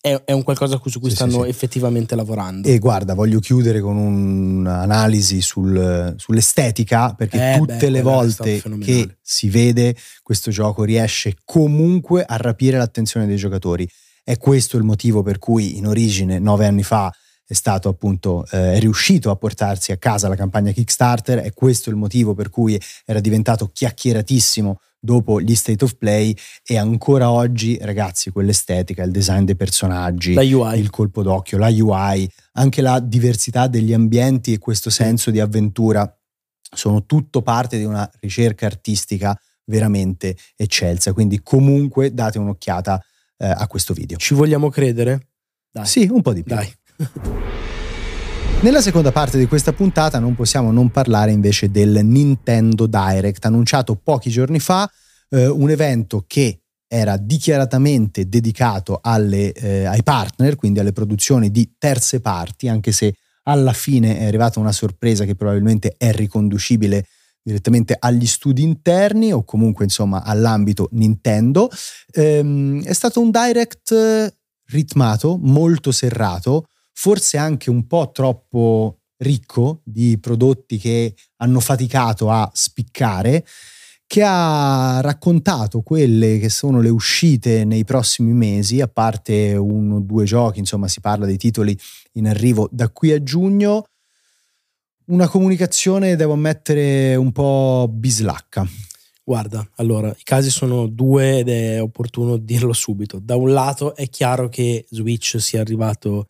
è, 0.00 0.22
è 0.24 0.32
un 0.32 0.42
qualcosa 0.42 0.80
su 0.84 1.00
cui 1.00 1.10
sì, 1.10 1.16
stanno 1.16 1.42
sì, 1.42 1.48
effettivamente 1.48 2.14
lavorando. 2.14 2.68
E 2.68 2.78
guarda, 2.78 3.14
voglio 3.14 3.40
chiudere 3.40 3.80
con 3.80 3.96
un'analisi 3.96 5.40
sul, 5.40 6.14
sull'estetica, 6.16 7.14
perché 7.14 7.54
eh, 7.54 7.56
tutte 7.58 7.76
beh, 7.76 7.90
le 7.90 8.02
volte 8.02 8.62
che 8.80 9.16
si 9.20 9.48
vede 9.48 9.96
questo 10.22 10.50
gioco 10.50 10.84
riesce 10.84 11.36
comunque 11.44 12.24
a 12.24 12.36
rapire 12.36 12.78
l'attenzione 12.78 13.26
dei 13.26 13.36
giocatori. 13.36 13.88
È 14.22 14.36
questo 14.36 14.76
il 14.76 14.84
motivo 14.84 15.22
per 15.22 15.38
cui 15.38 15.78
in 15.78 15.86
origine, 15.86 16.38
nove 16.38 16.66
anni 16.66 16.82
fa, 16.82 17.12
è 17.44 17.54
stato 17.54 17.88
appunto 17.88 18.44
eh, 18.50 18.74
è 18.74 18.78
riuscito 18.78 19.30
a 19.30 19.36
portarsi 19.36 19.90
a 19.90 19.96
casa 19.96 20.28
la 20.28 20.36
campagna 20.36 20.70
Kickstarter, 20.70 21.38
è 21.38 21.52
questo 21.54 21.88
il 21.88 21.96
motivo 21.96 22.34
per 22.34 22.50
cui 22.50 22.78
era 23.06 23.20
diventato 23.20 23.70
chiacchieratissimo 23.72 24.80
dopo 24.98 25.40
gli 25.40 25.54
state 25.54 25.84
of 25.84 25.96
play 25.96 26.34
e 26.64 26.76
ancora 26.76 27.30
oggi 27.30 27.78
ragazzi 27.80 28.30
quell'estetica, 28.30 29.02
il 29.02 29.10
design 29.10 29.44
dei 29.44 29.56
personaggi, 29.56 30.32
il 30.74 30.90
colpo 30.90 31.22
d'occhio, 31.22 31.58
la 31.58 31.68
UI, 31.68 32.28
anche 32.52 32.82
la 32.82 33.00
diversità 33.00 33.66
degli 33.66 33.92
ambienti 33.92 34.52
e 34.52 34.58
questo 34.58 34.90
senso 34.90 35.30
di 35.30 35.40
avventura 35.40 36.12
sono 36.74 37.06
tutto 37.06 37.42
parte 37.42 37.78
di 37.78 37.84
una 37.84 38.08
ricerca 38.20 38.66
artistica 38.66 39.38
veramente 39.64 40.36
eccelsa, 40.56 41.12
quindi 41.12 41.40
comunque 41.42 42.12
date 42.12 42.38
un'occhiata 42.38 43.02
eh, 43.38 43.46
a 43.46 43.66
questo 43.66 43.94
video. 43.94 44.16
Ci 44.16 44.34
vogliamo 44.34 44.68
credere? 44.68 45.28
Dai. 45.70 45.86
Sì, 45.86 46.08
un 46.10 46.22
po' 46.22 46.32
di 46.32 46.42
più. 46.42 46.54
Dai. 46.54 46.72
Nella 48.60 48.80
seconda 48.80 49.12
parte 49.12 49.38
di 49.38 49.46
questa 49.46 49.72
puntata 49.72 50.18
non 50.18 50.34
possiamo 50.34 50.72
non 50.72 50.90
parlare 50.90 51.30
invece 51.30 51.70
del 51.70 52.00
Nintendo 52.02 52.88
Direct, 52.88 53.44
annunciato 53.44 53.94
pochi 53.94 54.30
giorni 54.30 54.58
fa, 54.58 54.90
eh, 55.30 55.46
un 55.46 55.70
evento 55.70 56.24
che 56.26 56.62
era 56.88 57.16
dichiaratamente 57.16 58.28
dedicato 58.28 58.98
alle, 59.00 59.52
eh, 59.52 59.84
ai 59.84 60.02
partner, 60.02 60.56
quindi 60.56 60.80
alle 60.80 60.90
produzioni 60.90 61.52
di 61.52 61.74
terze 61.78 62.20
parti, 62.20 62.66
anche 62.66 62.90
se 62.90 63.14
alla 63.44 63.72
fine 63.72 64.18
è 64.18 64.24
arrivata 64.26 64.58
una 64.58 64.72
sorpresa 64.72 65.24
che 65.24 65.36
probabilmente 65.36 65.94
è 65.96 66.10
riconducibile 66.10 67.06
direttamente 67.40 67.94
agli 67.96 68.26
studi 68.26 68.62
interni 68.64 69.32
o 69.32 69.44
comunque 69.44 69.84
insomma 69.84 70.24
all'ambito 70.24 70.88
Nintendo. 70.92 71.70
Ehm, 72.10 72.82
è 72.82 72.92
stato 72.92 73.20
un 73.20 73.30
direct 73.30 74.34
ritmato, 74.66 75.38
molto 75.40 75.92
serrato, 75.92 76.66
forse 77.00 77.36
anche 77.36 77.70
un 77.70 77.86
po' 77.86 78.10
troppo 78.12 79.02
ricco 79.18 79.82
di 79.84 80.18
prodotti 80.18 80.78
che 80.78 81.14
hanno 81.36 81.60
faticato 81.60 82.28
a 82.28 82.50
spiccare, 82.52 83.46
che 84.04 84.24
ha 84.24 85.00
raccontato 85.00 85.82
quelle 85.82 86.40
che 86.40 86.48
sono 86.48 86.80
le 86.80 86.88
uscite 86.88 87.64
nei 87.64 87.84
prossimi 87.84 88.32
mesi, 88.32 88.80
a 88.80 88.88
parte 88.88 89.54
uno 89.54 89.96
o 89.96 90.00
due 90.00 90.24
giochi, 90.24 90.58
insomma 90.58 90.88
si 90.88 91.00
parla 91.00 91.24
dei 91.24 91.36
titoli 91.36 91.78
in 92.14 92.26
arrivo 92.26 92.68
da 92.72 92.88
qui 92.88 93.12
a 93.12 93.22
giugno. 93.22 93.84
Una 95.06 95.28
comunicazione, 95.28 96.16
devo 96.16 96.32
ammettere, 96.32 97.14
un 97.14 97.30
po' 97.30 97.88
bislacca. 97.88 98.66
Guarda, 99.22 99.64
allora, 99.76 100.08
i 100.08 100.24
casi 100.24 100.50
sono 100.50 100.88
due 100.88 101.38
ed 101.38 101.48
è 101.48 101.80
opportuno 101.80 102.38
dirlo 102.38 102.72
subito. 102.72 103.20
Da 103.20 103.36
un 103.36 103.52
lato 103.52 103.94
è 103.94 104.08
chiaro 104.08 104.48
che 104.48 104.84
Switch 104.90 105.40
sia 105.40 105.60
arrivato 105.60 106.26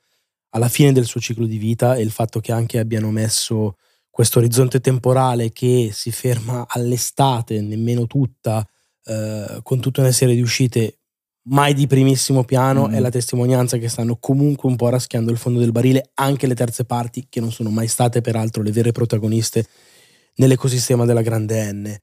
alla 0.58 0.68
fine 0.68 0.92
del 0.92 1.06
suo 1.06 1.20
ciclo 1.20 1.46
di 1.46 1.56
vita 1.56 1.94
e 1.94 2.02
il 2.02 2.10
fatto 2.10 2.40
che 2.40 2.52
anche 2.52 2.78
abbiano 2.78 3.10
messo 3.10 3.76
questo 4.10 4.40
orizzonte 4.40 4.80
temporale 4.80 5.52
che 5.52 5.90
si 5.92 6.10
ferma 6.10 6.66
all'estate, 6.68 7.60
nemmeno 7.60 8.06
tutta, 8.06 8.68
eh, 9.04 9.60
con 9.62 9.80
tutta 9.80 10.00
una 10.00 10.10
serie 10.10 10.34
di 10.34 10.40
uscite 10.42 10.98
mai 11.44 11.72
di 11.72 11.86
primissimo 11.86 12.44
piano, 12.44 12.88
mm. 12.88 12.92
è 12.92 12.98
la 12.98 13.10
testimonianza 13.10 13.78
che 13.78 13.88
stanno 13.88 14.16
comunque 14.16 14.68
un 14.68 14.76
po' 14.76 14.88
raschiando 14.88 15.30
il 15.30 15.38
fondo 15.38 15.60
del 15.60 15.72
barile, 15.72 16.10
anche 16.14 16.48
le 16.48 16.54
terze 16.54 16.84
parti, 16.84 17.26
che 17.28 17.40
non 17.40 17.52
sono 17.52 17.70
mai 17.70 17.86
state 17.86 18.20
peraltro 18.20 18.62
le 18.62 18.72
vere 18.72 18.92
protagoniste 18.92 19.66
nell'ecosistema 20.34 21.04
della 21.04 21.22
grande 21.22 21.72
N. 21.72 21.96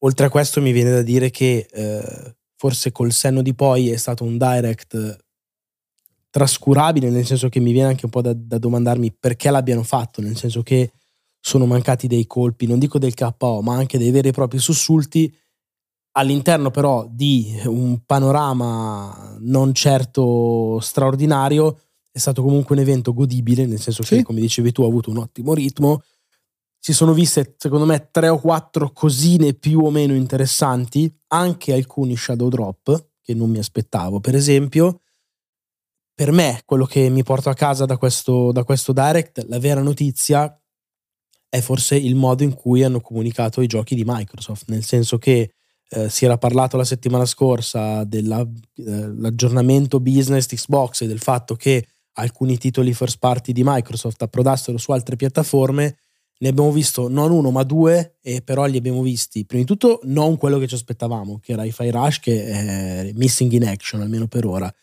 Oltre 0.00 0.26
a 0.26 0.30
questo 0.30 0.60
mi 0.60 0.72
viene 0.72 0.90
da 0.90 1.02
dire 1.02 1.30
che 1.30 1.66
eh, 1.70 2.34
forse 2.56 2.90
col 2.90 3.12
senno 3.12 3.40
di 3.40 3.54
poi 3.54 3.90
è 3.90 3.96
stato 3.96 4.24
un 4.24 4.36
direct 4.36 5.25
trascurabile, 6.36 7.08
nel 7.08 7.24
senso 7.24 7.48
che 7.48 7.60
mi 7.60 7.72
viene 7.72 7.88
anche 7.88 8.04
un 8.04 8.10
po' 8.10 8.20
da, 8.20 8.34
da 8.34 8.58
domandarmi 8.58 9.10
perché 9.18 9.48
l'abbiano 9.48 9.82
fatto, 9.82 10.20
nel 10.20 10.36
senso 10.36 10.62
che 10.62 10.92
sono 11.40 11.64
mancati 11.64 12.06
dei 12.08 12.26
colpi, 12.26 12.66
non 12.66 12.78
dico 12.78 12.98
del 12.98 13.14
KO, 13.14 13.62
ma 13.62 13.74
anche 13.74 13.96
dei 13.96 14.10
veri 14.10 14.28
e 14.28 14.32
propri 14.32 14.58
sussulti 14.58 15.34
all'interno 16.12 16.70
però 16.70 17.08
di 17.10 17.58
un 17.64 18.04
panorama 18.04 19.34
non 19.40 19.72
certo 19.72 20.78
straordinario, 20.80 21.78
è 22.12 22.18
stato 22.18 22.42
comunque 22.42 22.74
un 22.74 22.82
evento 22.82 23.14
godibile, 23.14 23.64
nel 23.64 23.80
senso 23.80 24.02
che, 24.02 24.22
come 24.22 24.40
dicevi 24.40 24.72
tu, 24.72 24.82
ha 24.82 24.86
avuto 24.86 25.08
un 25.08 25.16
ottimo 25.16 25.54
ritmo. 25.54 26.02
Si 26.78 26.92
sono 26.92 27.14
viste, 27.14 27.54
secondo 27.56 27.86
me, 27.86 28.10
tre 28.10 28.28
o 28.28 28.38
quattro 28.38 28.90
cosine 28.92 29.54
più 29.54 29.80
o 29.80 29.90
meno 29.90 30.14
interessanti, 30.14 31.10
anche 31.28 31.72
alcuni 31.72 32.14
shadow 32.14 32.50
drop 32.50 33.08
che 33.22 33.32
non 33.32 33.48
mi 33.48 33.58
aspettavo. 33.58 34.20
Per 34.20 34.34
esempio, 34.34 35.00
per 36.16 36.32
me 36.32 36.62
quello 36.64 36.86
che 36.86 37.10
mi 37.10 37.22
porto 37.22 37.50
a 37.50 37.54
casa 37.54 37.84
da 37.84 37.98
questo, 37.98 38.50
da 38.50 38.64
questo 38.64 38.94
direct, 38.94 39.44
la 39.48 39.58
vera 39.58 39.82
notizia 39.82 40.58
è 41.46 41.60
forse 41.60 41.94
il 41.94 42.14
modo 42.14 42.42
in 42.42 42.54
cui 42.54 42.82
hanno 42.82 43.02
comunicato 43.02 43.60
i 43.60 43.66
giochi 43.66 43.94
di 43.94 44.02
Microsoft, 44.04 44.64
nel 44.68 44.82
senso 44.82 45.18
che 45.18 45.50
eh, 45.90 46.08
si 46.08 46.24
era 46.24 46.38
parlato 46.38 46.78
la 46.78 46.86
settimana 46.86 47.26
scorsa 47.26 48.02
dell'aggiornamento 48.04 49.98
eh, 49.98 50.00
business 50.00 50.46
di 50.46 50.56
Xbox 50.56 51.02
e 51.02 51.06
del 51.06 51.20
fatto 51.20 51.54
che 51.54 51.86
alcuni 52.14 52.56
titoli 52.56 52.94
first 52.94 53.18
party 53.18 53.52
di 53.52 53.62
Microsoft 53.62 54.22
approdassero 54.22 54.78
su 54.78 54.92
altre 54.92 55.16
piattaforme. 55.16 55.98
Ne 56.38 56.48
abbiamo 56.48 56.72
visto 56.72 57.08
non 57.08 57.30
uno 57.30 57.50
ma 57.50 57.62
due, 57.62 58.16
e 58.22 58.40
però 58.40 58.64
li 58.64 58.78
abbiamo 58.78 59.02
visti 59.02 59.44
prima 59.44 59.64
di 59.64 59.68
tutto 59.68 60.00
non 60.04 60.38
quello 60.38 60.58
che 60.58 60.66
ci 60.66 60.76
aspettavamo, 60.76 61.40
che 61.42 61.52
era 61.52 61.64
i 61.64 61.72
Fire 61.72 61.90
Rush, 61.90 62.20
che 62.20 62.42
è 62.46 63.12
missing 63.14 63.52
in 63.52 63.66
action 63.66 64.00
almeno 64.00 64.26
per 64.28 64.46
ora 64.46 64.74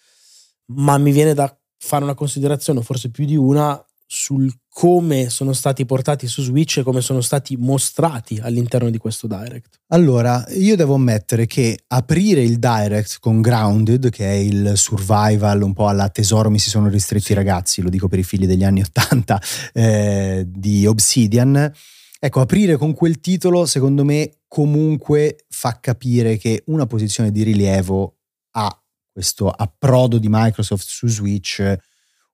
ma 0.68 0.98
mi 0.98 1.12
viene 1.12 1.34
da 1.34 1.56
fare 1.78 2.04
una 2.04 2.16
considerazione, 2.16 2.82
forse 2.82 3.10
più 3.10 3.26
di 3.26 3.36
una, 3.36 3.84
sul 4.16 4.52
come 4.70 5.30
sono 5.30 5.54
stati 5.54 5.86
portati 5.86 6.28
su 6.28 6.44
Switch 6.44 6.78
e 6.78 6.84
come 6.84 7.02
sono 7.02 7.22
stati 7.22 7.58
mostrati 7.58 8.40
all'interno 8.42 8.92
di 8.92 9.00
questo 9.00 9.26
direct. 9.26 9.80
Allora, 9.88 10.46
io 10.50 10.76
devo 10.76 10.94
ammettere 10.94 11.48
che 11.48 11.80
aprire 11.88 12.44
il 12.44 12.60
direct 12.60 13.18
con 13.20 13.42
Grounded, 13.42 14.10
che 14.10 14.26
è 14.26 14.34
il 14.34 14.74
survival 14.76 15.64
un 15.64 15.74
po' 15.74 15.88
alla 15.88 16.10
tesoro 16.10 16.52
mi 16.52 16.60
si 16.60 16.70
sono 16.70 16.90
ristretti 16.90 17.32
i 17.32 17.36
ragazzi, 17.36 17.82
lo 17.82 17.90
dico 17.90 18.08
per 18.08 18.20
i 18.20 18.24
figli 18.24 18.46
degli 18.46 18.64
anni 18.64 18.82
Ottanta, 18.86 19.42
eh, 19.74 20.46
di 20.48 20.86
Obsidian, 20.86 21.72
ecco, 22.20 22.40
aprire 22.40 22.78
con 22.78 22.94
quel 22.94 23.20
titolo 23.20 23.66
secondo 23.66 24.04
me 24.04 24.42
comunque 24.48 25.46
fa 25.50 25.80
capire 25.80 26.38
che 26.38 26.62
una 26.68 26.86
posizione 26.86 27.32
di 27.32 27.42
rilievo 27.42 28.18
ha 28.52 28.83
questo 29.14 29.50
approdo 29.50 30.18
di 30.18 30.28
Microsoft 30.30 30.86
su 30.88 31.08
Switch, 31.08 31.76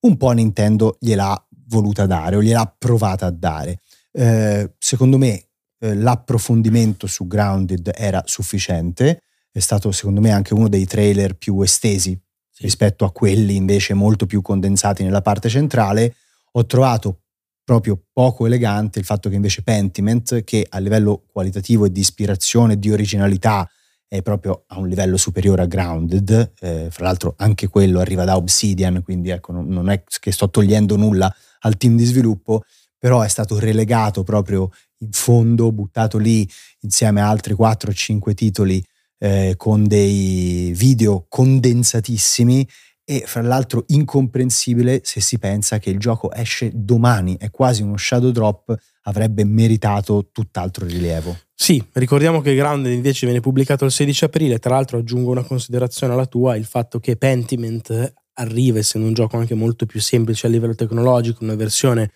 un 0.01 0.17
po' 0.17 0.31
Nintendo 0.31 0.97
gliel'ha 0.99 1.45
voluta 1.67 2.05
dare 2.05 2.37
o 2.37 2.41
gliel'ha 2.41 2.73
provata 2.77 3.25
a 3.25 3.31
dare. 3.31 3.81
Eh, 4.11 4.73
secondo 4.79 5.17
me 5.17 5.49
eh, 5.79 5.93
l'approfondimento 5.93 7.05
su 7.05 7.27
Grounded 7.27 7.91
era 7.93 8.23
sufficiente, 8.25 9.23
è 9.51 9.59
stato 9.59 9.91
secondo 9.91 10.21
me 10.21 10.31
anche 10.31 10.53
uno 10.53 10.69
dei 10.69 10.85
trailer 10.85 11.35
più 11.35 11.61
estesi 11.61 12.17
sì. 12.49 12.63
rispetto 12.63 13.03
a 13.03 13.11
quelli 13.11 13.55
invece 13.55 13.93
molto 13.93 14.25
più 14.25 14.41
condensati 14.41 15.03
nella 15.03 15.21
parte 15.21 15.49
centrale. 15.49 16.15
Ho 16.53 16.65
trovato 16.65 17.23
proprio 17.63 18.01
poco 18.11 18.45
elegante 18.45 18.99
il 18.99 19.05
fatto 19.05 19.29
che 19.29 19.35
invece 19.35 19.63
Pentiment, 19.63 20.43
che 20.43 20.65
a 20.67 20.79
livello 20.79 21.25
qualitativo 21.31 21.85
e 21.85 21.91
di 21.91 21.99
ispirazione 21.99 22.73
e 22.73 22.79
di 22.79 22.89
originalità 22.89 23.69
è 24.09 24.23
proprio 24.23 24.63
a 24.67 24.79
un 24.79 24.87
livello 24.87 25.17
superiore 25.17 25.61
a 25.61 25.65
Grounded, 25.67 26.53
eh, 26.59 26.87
fra 26.89 27.05
l'altro 27.05 27.35
anche 27.37 27.67
quello 27.67 27.99
arriva 27.99 28.25
da 28.25 28.37
Obsidian, 28.37 29.03
quindi 29.03 29.29
ecco, 29.29 29.51
non, 29.51 29.87
è 29.89 30.03
che 30.03 30.31
sto 30.31 30.49
togliendo 30.49 30.97
nulla 30.97 31.33
al 31.59 31.77
team 31.77 31.95
di 31.95 32.05
sviluppo, 32.05 32.63
però 32.97 33.21
è 33.21 33.27
stato 33.27 33.59
relegato 33.59 34.23
proprio 34.23 34.71
in 34.97 35.11
fondo, 35.11 35.71
buttato 35.71 36.17
lì 36.17 36.49
insieme 36.81 37.21
a 37.21 37.29
altri 37.29 37.53
4 37.53 37.91
o 37.91 37.93
5 37.93 38.33
titoli 38.33 38.83
eh, 39.19 39.53
con 39.55 39.85
dei 39.85 40.73
video 40.75 41.27
condensatissimi 41.29 42.67
e 43.05 43.23
fra 43.27 43.41
l'altro 43.41 43.83
incomprensibile 43.87 45.01
se 45.03 45.21
si 45.21 45.37
pensa 45.37 45.77
che 45.77 45.91
il 45.91 45.99
gioco 45.99 46.31
esce 46.31 46.71
domani, 46.73 47.37
è 47.37 47.51
quasi 47.51 47.83
uno 47.83 47.95
shadow 47.95 48.31
drop, 48.31 48.75
avrebbe 49.03 49.43
meritato 49.43 50.29
tutt'altro 50.31 50.85
rilievo. 50.85 51.37
Sì, 51.61 51.83
ricordiamo 51.91 52.39
che 52.39 52.55
Grounded 52.55 52.93
invece 52.93 53.25
viene 53.25 53.41
pubblicato 53.41 53.83
il 53.83 53.91
16 53.91 54.23
aprile, 54.23 54.59
tra 54.59 54.75
l'altro 54.75 54.97
aggiungo 54.97 55.31
una 55.31 55.43
considerazione 55.43 56.13
alla 56.13 56.25
tua, 56.25 56.55
il 56.55 56.63
fatto 56.63 57.01
che 57.01 57.17
Pentiment 57.17 58.13
arriva 58.35 58.79
essendo 58.79 59.05
un 59.05 59.13
gioco 59.13 59.35
anche 59.35 59.55
molto 59.55 59.85
più 59.85 59.99
semplice 59.99 60.47
a 60.47 60.49
livello 60.49 60.73
tecnologico, 60.73 61.43
una 61.43 61.55
versione 61.55 62.11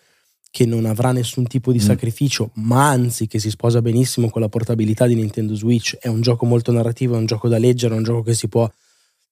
che 0.50 0.65
non 0.65 0.85
avrà 0.85 1.12
nessun 1.12 1.45
tipo 1.45 1.73
di 1.73 1.79
mm. 1.79 1.81
sacrificio, 1.81 2.51
ma 2.53 2.88
anzi 2.88 3.27
che 3.27 3.38
si 3.38 3.50
sposa 3.50 3.81
benissimo 3.81 4.29
con 4.29 4.41
la 4.41 4.47
portabilità 4.47 5.07
di 5.07 5.15
Nintendo 5.15 5.55
Switch, 5.55 5.97
è 5.97 6.07
un 6.07 6.21
gioco 6.21 6.45
molto 6.45 6.71
narrativo, 6.71 7.15
è 7.15 7.17
un 7.17 7.25
gioco 7.25 7.50
da 7.50 7.57
leggere, 7.57 7.95
è 7.95 7.97
un 7.97 8.03
gioco 8.03 8.21
che 8.21 8.35
si 8.35 8.47
può 8.47 8.67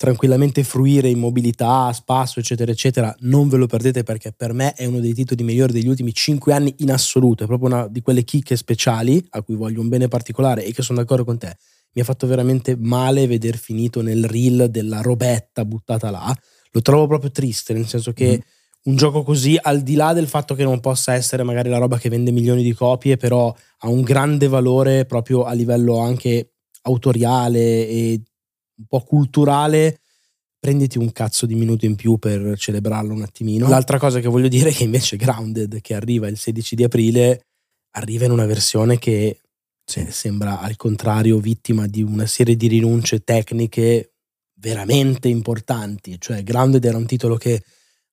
tranquillamente 0.01 0.63
fruire 0.63 1.10
in 1.10 1.20
mobilità, 1.20 1.93
spasso, 1.93 2.39
eccetera, 2.39 2.72
eccetera, 2.72 3.15
non 3.20 3.48
ve 3.50 3.58
lo 3.58 3.67
perdete 3.67 4.01
perché 4.01 4.31
per 4.31 4.51
me 4.51 4.74
è 4.74 4.86
uno 4.86 5.00
dei 5.00 5.13
titoli 5.13 5.43
migliori 5.43 5.74
degli 5.74 5.88
ultimi 5.88 6.12
cinque 6.12 6.53
anni 6.53 6.74
in 6.79 6.91
assoluto, 6.91 7.43
è 7.43 7.46
proprio 7.46 7.70
una 7.70 7.88
di 7.88 8.01
quelle 8.01 8.24
chicche 8.24 8.55
speciali 8.55 9.24
a 9.29 9.43
cui 9.43 9.53
voglio 9.53 9.79
un 9.79 9.89
bene 9.89 10.08
particolare 10.08 10.65
e 10.65 10.74
che 10.74 10.81
sono 10.81 10.98
d'accordo 10.98 11.24
con 11.24 11.38
te. 11.38 11.55
Mi 11.93 12.01
ha 12.01 12.03
fatto 12.03 12.25
veramente 12.25 12.75
male 12.75 13.27
veder 13.27 13.58
finito 13.58 14.01
nel 14.01 14.25
reel 14.25 14.72
della 14.72 15.01
robetta 15.01 15.65
buttata 15.65 16.10
là. 16.10 16.36
Lo 16.72 16.81
trovo 16.81 17.05
proprio 17.05 17.29
triste, 17.29 17.74
nel 17.74 17.86
senso 17.86 18.12
che 18.12 18.38
mm. 18.39 18.91
un 18.91 18.96
gioco 18.96 19.22
così, 19.22 19.55
al 19.62 19.84
di 19.84 19.93
là 19.93 20.13
del 20.13 20.27
fatto 20.27 20.55
che 20.55 20.63
non 20.63 20.79
possa 20.79 21.13
essere 21.13 21.43
magari 21.43 21.70
la 21.70 21.77
roba 21.77 22.00
che 22.00 22.10
vende 22.10 22.31
milioni 22.31 22.63
di 22.63 22.74
copie, 22.74 23.17
però 23.17 23.53
ha 23.77 23.88
un 23.88 24.01
grande 24.01 24.48
valore 24.48 25.05
proprio 25.05 25.43
a 25.43 25.53
livello 25.53 26.00
anche 26.00 26.53
autoriale 26.81 27.88
e 27.88 28.22
un 28.81 28.85
po' 28.88 29.01
culturale, 29.01 30.00
prenditi 30.59 30.97
un 30.97 31.11
cazzo 31.11 31.45
di 31.45 31.55
minuto 31.55 31.85
in 31.85 31.95
più 31.95 32.17
per 32.17 32.57
celebrarlo 32.57 33.13
un 33.13 33.21
attimino. 33.21 33.67
L'altra 33.67 34.00
cosa 34.00 34.19
che 34.19 34.27
voglio 34.27 34.47
dire 34.47 34.69
è 34.69 34.73
che 34.73 34.83
invece 34.83 35.17
Grounded, 35.17 35.81
che 35.81 35.93
arriva 35.93 36.27
il 36.27 36.38
16 36.38 36.75
di 36.75 36.83
aprile, 36.83 37.45
arriva 37.91 38.25
in 38.25 38.31
una 38.31 38.45
versione 38.45 38.97
che 38.97 39.39
sì. 39.83 40.07
sembra 40.09 40.59
al 40.59 40.75
contrario 40.75 41.38
vittima 41.39 41.88
di 41.88 42.01
una 42.01 42.25
serie 42.25 42.55
di 42.55 42.67
rinunce 42.67 43.23
tecniche 43.23 44.13
veramente 44.55 45.27
importanti. 45.27 46.19
Cioè, 46.19 46.43
Grounded 46.43 46.83
era 46.83 46.97
un 46.97 47.05
titolo 47.05 47.35
che 47.35 47.63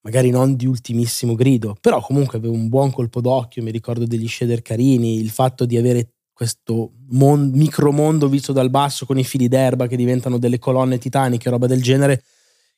magari 0.01 0.31
non 0.31 0.57
di 0.57 0.67
ultimissimo 0.67 1.35
grido, 1.35 1.77
però 1.81 2.01
comunque 2.01 2.39
aveva 2.39 2.55
un 2.55 2.69
buon 2.69 2.91
colpo 2.91 3.21
d'occhio, 3.21 3.63
mi 3.63 3.71
ricordo 3.71 4.07
degli 4.07 4.29
shader 4.29 4.63
carini, 4.63 5.19
il 5.19 5.31
fatto 5.31 5.67
di 5.67 5.77
avere 5.77 6.15
questo 6.39 6.93
mon- 7.09 7.51
micromondo 7.53 8.29
visto 8.29 8.53
dal 8.53 8.71
basso 8.71 9.05
con 9.05 9.19
i 9.19 9.25
fili 9.25 9.49
d'erba 9.49 9.89
che 9.89 9.97
diventano 9.97 10.39
delle 10.39 10.61
colonne 10.61 10.97
titaniche, 10.97 11.51
roba 11.51 11.67
del 11.67 11.83
genere, 11.83 12.23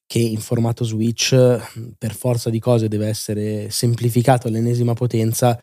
che 0.07 0.19
in 0.19 0.41
formato 0.41 0.83
Switch 0.83 1.37
per 1.99 2.15
forza 2.15 2.49
di 2.49 2.59
cose 2.59 2.89
deve 2.89 3.09
essere 3.09 3.69
semplificato 3.69 4.49
all'ennesima 4.49 4.95
potenza, 4.95 5.63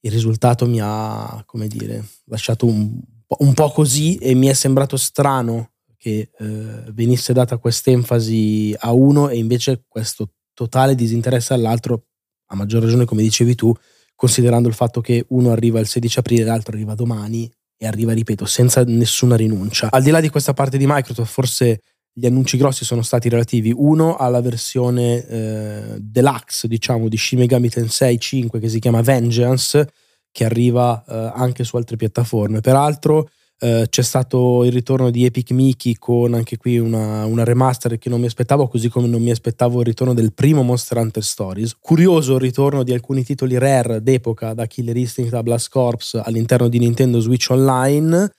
il 0.00 0.10
risultato 0.10 0.66
mi 0.66 0.80
ha, 0.82 1.44
come 1.46 1.68
dire, 1.68 2.04
lasciato 2.24 2.66
un 2.66 3.00
po', 3.24 3.36
un 3.38 3.54
po 3.54 3.70
così 3.70 4.16
e 4.16 4.34
mi 4.34 4.48
è 4.48 4.52
sembrato 4.52 4.96
strano 4.96 5.74
che 5.96 6.30
eh, 6.36 6.82
venisse 6.90 7.32
data 7.32 7.56
quest'enfasi 7.58 8.74
a 8.80 8.90
uno 8.90 9.28
e 9.28 9.38
invece 9.38 9.84
questo 9.86 10.32
totale 10.54 10.96
disinteresse 10.96 11.54
all'altro, 11.54 12.06
a 12.46 12.56
maggior 12.56 12.82
ragione 12.82 13.04
come 13.04 13.22
dicevi 13.22 13.54
tu, 13.54 13.72
considerando 14.16 14.66
il 14.66 14.74
fatto 14.74 15.00
che 15.00 15.24
uno 15.28 15.52
arriva 15.52 15.78
il 15.78 15.86
16 15.86 16.18
aprile 16.18 16.42
e 16.42 16.44
l'altro 16.46 16.74
arriva 16.74 16.94
domani 16.94 17.48
e 17.78 17.86
arriva, 17.86 18.12
ripeto, 18.12 18.46
senza 18.46 18.82
nessuna 18.84 19.36
rinuncia. 19.36 19.88
Al 19.90 20.02
di 20.02 20.10
là 20.10 20.20
di 20.20 20.30
questa 20.30 20.54
parte 20.54 20.78
di 20.78 20.86
Microsoft, 20.86 21.30
forse 21.30 21.80
gli 22.12 22.24
annunci 22.24 22.56
grossi 22.56 22.86
sono 22.86 23.02
stati 23.02 23.28
relativi 23.28 23.72
uno 23.76 24.16
alla 24.16 24.40
versione 24.40 25.26
eh, 25.26 25.82
deluxe, 25.98 26.66
diciamo, 26.66 27.08
di 27.08 27.16
Shin 27.18 27.38
Megami 27.38 27.68
Tensei 27.68 28.18
5 28.18 28.58
che 28.58 28.70
si 28.70 28.78
chiama 28.78 29.02
Vengeance, 29.02 29.90
che 30.32 30.44
arriva 30.46 31.04
eh, 31.06 31.32
anche 31.34 31.62
su 31.62 31.76
altre 31.76 31.96
piattaforme. 31.96 32.60
Peraltro 32.60 33.28
Uh, 33.58 33.84
c'è 33.88 34.02
stato 34.02 34.64
il 34.64 34.72
ritorno 34.72 35.08
di 35.08 35.24
Epic 35.24 35.50
Mickey 35.52 35.94
con 35.94 36.34
anche 36.34 36.58
qui 36.58 36.76
una, 36.76 37.24
una, 37.24 37.42
remaster 37.42 37.96
che 37.96 38.10
non 38.10 38.20
mi 38.20 38.26
aspettavo, 38.26 38.68
così 38.68 38.90
come 38.90 39.06
non 39.06 39.22
mi 39.22 39.30
aspettavo 39.30 39.80
il 39.80 39.86
ritorno 39.86 40.12
del 40.12 40.34
primo 40.34 40.62
Monster 40.62 40.98
Hunter 40.98 41.24
Stories. 41.24 41.74
Curioso 41.80 42.34
il 42.34 42.40
ritorno 42.40 42.82
di 42.82 42.92
alcuni 42.92 43.24
titoli 43.24 43.56
rare 43.56 44.02
d'epoca, 44.02 44.52
da 44.52 44.66
Killer 44.66 44.96
Instinct 44.98 45.32
a 45.32 45.42
Blast 45.42 45.70
Corps 45.70 46.20
all'interno 46.22 46.68
di 46.68 46.78
Nintendo 46.78 47.18
Switch 47.20 47.46
Online. 47.48 48.30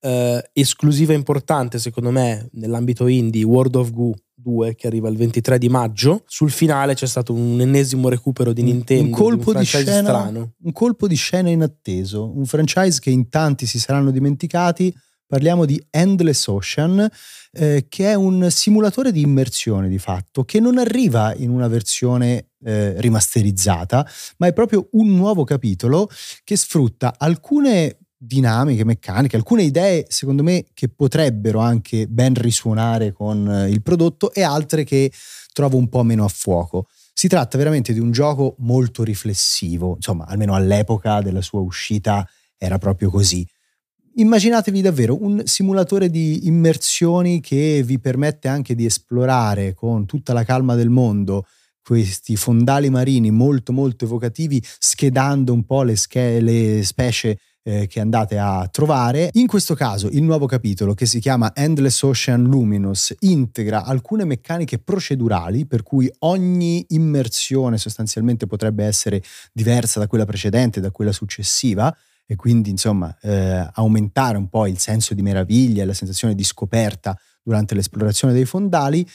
Uh, 0.00 0.38
esclusiva 0.52 1.12
importante 1.14 1.78
secondo 1.78 2.10
me 2.10 2.48
nell'ambito 2.52 3.06
indie, 3.06 3.44
World 3.44 3.76
of 3.76 3.90
Goo 3.92 4.14
2 4.44 4.74
che 4.74 4.86
arriva 4.86 5.08
il 5.08 5.16
23 5.16 5.56
di 5.56 5.68
maggio. 5.70 6.22
Sul 6.26 6.50
finale 6.50 6.94
c'è 6.94 7.06
stato 7.06 7.32
un 7.32 7.58
ennesimo 7.60 8.10
recupero 8.10 8.52
di 8.52 8.62
Nintendo. 8.62 9.04
Un 9.04 9.10
colpo 9.10 9.50
di, 9.50 9.56
un 9.56 9.62
di 9.62 9.66
scena 9.66 10.02
strano. 10.02 10.52
Un 10.62 10.72
colpo 10.72 11.08
di 11.08 11.14
scena 11.14 11.48
inatteso. 11.48 12.30
Un 12.36 12.44
franchise 12.44 13.00
che 13.00 13.10
in 13.10 13.30
tanti 13.30 13.64
si 13.66 13.78
saranno 13.78 14.10
dimenticati. 14.10 14.94
Parliamo 15.26 15.64
di 15.64 15.82
Endless 15.88 16.46
Ocean, 16.46 17.08
eh, 17.52 17.86
che 17.88 18.10
è 18.10 18.14
un 18.14 18.46
simulatore 18.50 19.10
di 19.10 19.22
immersione 19.22 19.88
di 19.88 19.98
fatto, 19.98 20.44
che 20.44 20.60
non 20.60 20.76
arriva 20.76 21.34
in 21.34 21.48
una 21.48 21.66
versione 21.66 22.50
eh, 22.62 23.00
rimasterizzata, 23.00 24.06
ma 24.36 24.46
è 24.46 24.52
proprio 24.52 24.88
un 24.92 25.14
nuovo 25.14 25.44
capitolo 25.44 26.08
che 26.44 26.56
sfrutta 26.56 27.14
alcune 27.16 28.00
dinamiche, 28.26 28.84
meccaniche, 28.84 29.36
alcune 29.36 29.62
idee 29.62 30.06
secondo 30.08 30.42
me 30.42 30.66
che 30.72 30.88
potrebbero 30.88 31.60
anche 31.60 32.06
ben 32.06 32.34
risuonare 32.34 33.12
con 33.12 33.48
eh, 33.48 33.68
il 33.70 33.82
prodotto 33.82 34.32
e 34.32 34.42
altre 34.42 34.84
che 34.84 35.12
trovo 35.52 35.76
un 35.76 35.88
po' 35.88 36.02
meno 36.02 36.24
a 36.24 36.28
fuoco. 36.28 36.88
Si 37.12 37.28
tratta 37.28 37.56
veramente 37.56 37.92
di 37.92 38.00
un 38.00 38.10
gioco 38.10 38.56
molto 38.58 39.04
riflessivo, 39.04 39.94
insomma, 39.96 40.26
almeno 40.26 40.54
all'epoca 40.54 41.20
della 41.20 41.42
sua 41.42 41.60
uscita 41.60 42.28
era 42.56 42.78
proprio 42.78 43.10
così. 43.10 43.46
Immaginatevi 44.16 44.80
davvero 44.80 45.22
un 45.22 45.42
simulatore 45.44 46.08
di 46.08 46.46
immersioni 46.46 47.40
che 47.40 47.82
vi 47.84 47.98
permette 47.98 48.48
anche 48.48 48.74
di 48.74 48.84
esplorare 48.84 49.74
con 49.74 50.06
tutta 50.06 50.32
la 50.32 50.44
calma 50.44 50.74
del 50.74 50.88
mondo 50.88 51.46
questi 51.84 52.36
fondali 52.36 52.88
marini 52.88 53.30
molto 53.30 53.72
molto 53.72 54.06
evocativi, 54.06 54.62
schedando 54.78 55.52
un 55.52 55.64
po' 55.64 55.82
le, 55.82 55.96
sch- 55.96 56.14
le 56.40 56.82
specie 56.82 57.38
eh, 57.64 57.86
che 57.86 57.98
andate 57.98 58.38
a 58.38 58.68
trovare. 58.70 59.30
In 59.32 59.46
questo 59.46 59.74
caso 59.74 60.08
il 60.08 60.22
nuovo 60.22 60.46
capitolo 60.46 60.94
che 60.94 61.06
si 61.06 61.18
chiama 61.18 61.52
Endless 61.54 62.02
Ocean 62.02 62.44
Luminous 62.44 63.14
integra 63.20 63.84
alcune 63.84 64.24
meccaniche 64.24 64.78
procedurali 64.78 65.66
per 65.66 65.82
cui 65.82 66.12
ogni 66.20 66.84
immersione 66.90 67.78
sostanzialmente 67.78 68.46
potrebbe 68.46 68.84
essere 68.84 69.22
diversa 69.52 69.98
da 69.98 70.06
quella 70.06 70.26
precedente, 70.26 70.80
da 70.80 70.90
quella 70.90 71.12
successiva 71.12 71.94
e 72.26 72.36
quindi 72.36 72.70
insomma 72.70 73.14
eh, 73.20 73.68
aumentare 73.74 74.36
un 74.36 74.48
po' 74.48 74.66
il 74.66 74.78
senso 74.78 75.14
di 75.14 75.22
meraviglia 75.22 75.82
e 75.82 75.86
la 75.86 75.94
sensazione 75.94 76.34
di 76.34 76.44
scoperta 76.44 77.18
durante 77.42 77.74
l'esplorazione 77.74 78.32
dei 78.32 78.44
fondali. 78.44 79.06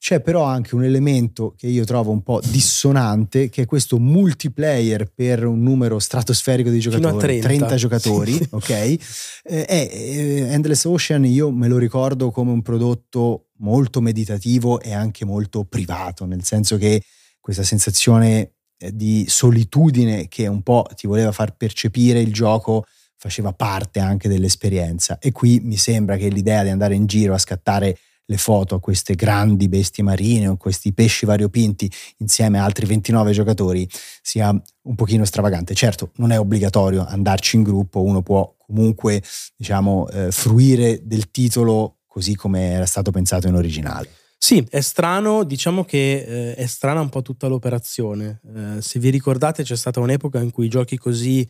C'è 0.00 0.20
però 0.22 0.44
anche 0.44 0.74
un 0.74 0.82
elemento 0.82 1.52
che 1.58 1.66
io 1.66 1.84
trovo 1.84 2.10
un 2.10 2.22
po' 2.22 2.40
dissonante, 2.42 3.50
che 3.50 3.62
è 3.62 3.66
questo 3.66 3.98
multiplayer 3.98 5.12
per 5.14 5.44
un 5.44 5.62
numero 5.62 5.98
stratosferico 5.98 6.70
di 6.70 6.80
giocatori, 6.80 7.38
30. 7.38 7.46
30. 7.46 7.74
giocatori, 7.76 8.48
ok? 8.48 8.70
Eh, 8.70 8.98
eh, 9.44 10.46
Endless 10.48 10.84
Ocean 10.86 11.26
io 11.26 11.50
me 11.50 11.68
lo 11.68 11.76
ricordo 11.76 12.30
come 12.30 12.50
un 12.50 12.62
prodotto 12.62 13.48
molto 13.58 14.00
meditativo 14.00 14.80
e 14.80 14.94
anche 14.94 15.26
molto 15.26 15.64
privato, 15.64 16.24
nel 16.24 16.44
senso 16.44 16.78
che 16.78 17.02
questa 17.38 17.62
sensazione 17.62 18.54
eh, 18.78 18.96
di 18.96 19.26
solitudine 19.28 20.28
che 20.28 20.46
un 20.46 20.62
po' 20.62 20.86
ti 20.96 21.08
voleva 21.08 21.30
far 21.30 21.54
percepire 21.56 22.20
il 22.20 22.32
gioco 22.32 22.86
faceva 23.18 23.52
parte 23.52 24.00
anche 24.00 24.30
dell'esperienza 24.30 25.18
e 25.18 25.30
qui 25.30 25.60
mi 25.60 25.76
sembra 25.76 26.16
che 26.16 26.30
l'idea 26.30 26.62
di 26.62 26.70
andare 26.70 26.94
in 26.94 27.04
giro 27.04 27.34
a 27.34 27.38
scattare 27.38 27.98
le 28.30 28.36
foto 28.36 28.76
a 28.76 28.80
queste 28.80 29.16
grandi 29.16 29.68
bestie 29.68 30.04
marine 30.04 30.46
o 30.46 30.56
questi 30.56 30.92
pesci 30.92 31.26
variopinti 31.26 31.90
insieme 32.18 32.60
a 32.60 32.64
altri 32.64 32.86
29 32.86 33.32
giocatori 33.32 33.88
sia 34.22 34.48
un 34.82 34.94
pochino 34.94 35.24
stravagante. 35.24 35.74
Certo, 35.74 36.12
non 36.16 36.30
è 36.30 36.38
obbligatorio 36.38 37.04
andarci 37.04 37.56
in 37.56 37.64
gruppo, 37.64 38.02
uno 38.02 38.22
può 38.22 38.54
comunque 38.56 39.20
diciamo 39.56 40.08
eh, 40.10 40.30
fruire 40.30 41.00
del 41.02 41.30
titolo 41.32 41.96
così 42.06 42.36
come 42.36 42.70
era 42.70 42.86
stato 42.86 43.10
pensato 43.10 43.48
in 43.48 43.54
originale. 43.54 44.08
Sì, 44.38 44.64
è 44.70 44.80
strano, 44.80 45.42
diciamo 45.42 45.84
che 45.84 46.52
eh, 46.52 46.54
è 46.54 46.66
strana 46.66 47.00
un 47.00 47.08
po' 47.08 47.22
tutta 47.22 47.48
l'operazione. 47.48 48.40
Eh, 48.54 48.80
se 48.80 49.00
vi 49.00 49.10
ricordate 49.10 49.64
c'è 49.64 49.76
stata 49.76 49.98
un'epoca 49.98 50.40
in 50.40 50.52
cui 50.52 50.68
giochi 50.68 50.96
così 50.96 51.46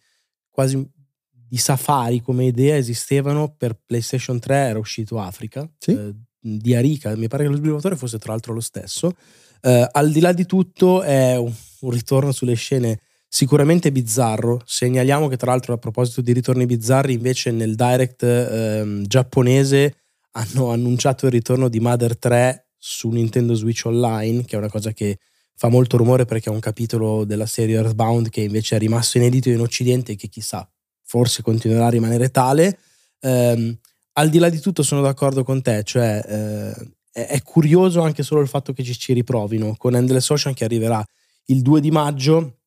quasi 0.49 0.83
di 1.31 1.57
safari 1.59 2.21
come 2.21 2.47
idea 2.47 2.77
esistevano 2.77 3.55
per 3.55 3.79
PlayStation 3.85 4.39
3 4.39 4.55
era 4.55 4.79
uscito 4.79 5.21
Africa, 5.21 5.69
sì. 5.79 5.93
eh, 5.93 6.15
di 6.41 6.75
Arica, 6.75 7.15
mi 7.17 7.29
pare 7.29 7.45
che 7.45 7.51
lo 7.51 7.57
sviluppatore 7.57 7.97
fosse 7.97 8.19
tra 8.19 8.33
l'altro 8.33 8.55
lo 8.55 8.61
stesso. 8.61 9.15
Eh, 9.61 9.89
al 9.91 10.11
di 10.11 10.21
là 10.21 10.33
di 10.33 10.47
tutto 10.47 11.03
è 11.03 11.37
un, 11.37 11.53
ritorno 11.91 12.33
sulle 12.33 12.55
scene 12.55 13.01
sicuramente 13.29 13.93
bizzarro. 13.93 14.63
Segnaliamo 14.65 15.29
che 15.29 15.37
tra 15.37 15.51
l'altro 15.51 15.75
a 15.75 15.79
proposito 15.79 16.21
di 16.21 16.33
ritorni 16.33 16.67
bizzarri 16.67 17.13
invece 17.13 17.51
nel 17.51 17.75
direct 17.75 18.23
eh, 18.23 19.03
giapponese 19.07 19.95
hanno 20.33 20.71
annunciato 20.71 21.27
il 21.27 21.33
ritorno 21.33 21.69
di 21.69 21.81
Mother 21.81 22.17
3 22.17 22.69
su 22.77 23.11
Nintendo 23.11 23.55
Switch 23.55 23.85
Online, 23.85 24.45
che 24.45 24.57
è 24.57 24.59
una 24.59 24.71
cosa 24.71 24.93
che 24.93 25.19
fa 25.55 25.69
molto 25.69 25.99
rumore 25.99 26.25
perché 26.25 26.49
è 26.49 26.53
un 26.53 26.61
capitolo 26.61 27.25
della 27.25 27.45
serie 27.45 27.77
Earthbound 27.77 28.31
che 28.31 28.41
invece 28.41 28.77
è 28.77 28.79
rimasto 28.79 29.19
inedito 29.19 29.51
in 29.51 29.61
Occidente 29.61 30.13
e 30.13 30.17
che 30.17 30.29
chissà, 30.29 30.67
forse 31.03 31.43
continuerà 31.43 31.87
a 31.87 31.91
rimanere 31.91 32.31
tale. 32.31 32.79
Um, 33.21 33.79
al 34.15 34.29
di 34.29 34.39
là 34.39 34.49
di 34.49 34.61
tutto 34.61 34.83
sono 34.83 35.03
d'accordo 35.03 35.45
con 35.45 35.63
te, 35.63 35.83
cioè 35.85 36.23
eh, 36.27 36.93
è, 37.13 37.43
curioso 37.43 38.01
anche 38.01 38.23
solo 38.23 38.41
il 38.41 38.49
fatto 38.49 38.73
che 38.73 38.83
ci, 38.83 38.97
ci 38.99 39.13
riprovino 39.13 39.75
con 39.77 39.95
Endless 39.95 40.29
Ocean 40.31 40.55
che 40.55 40.65
arriverà 40.65 41.05
il 41.47 41.63
2 41.63 41.81
di 41.81 41.91
maggio, 41.91 42.59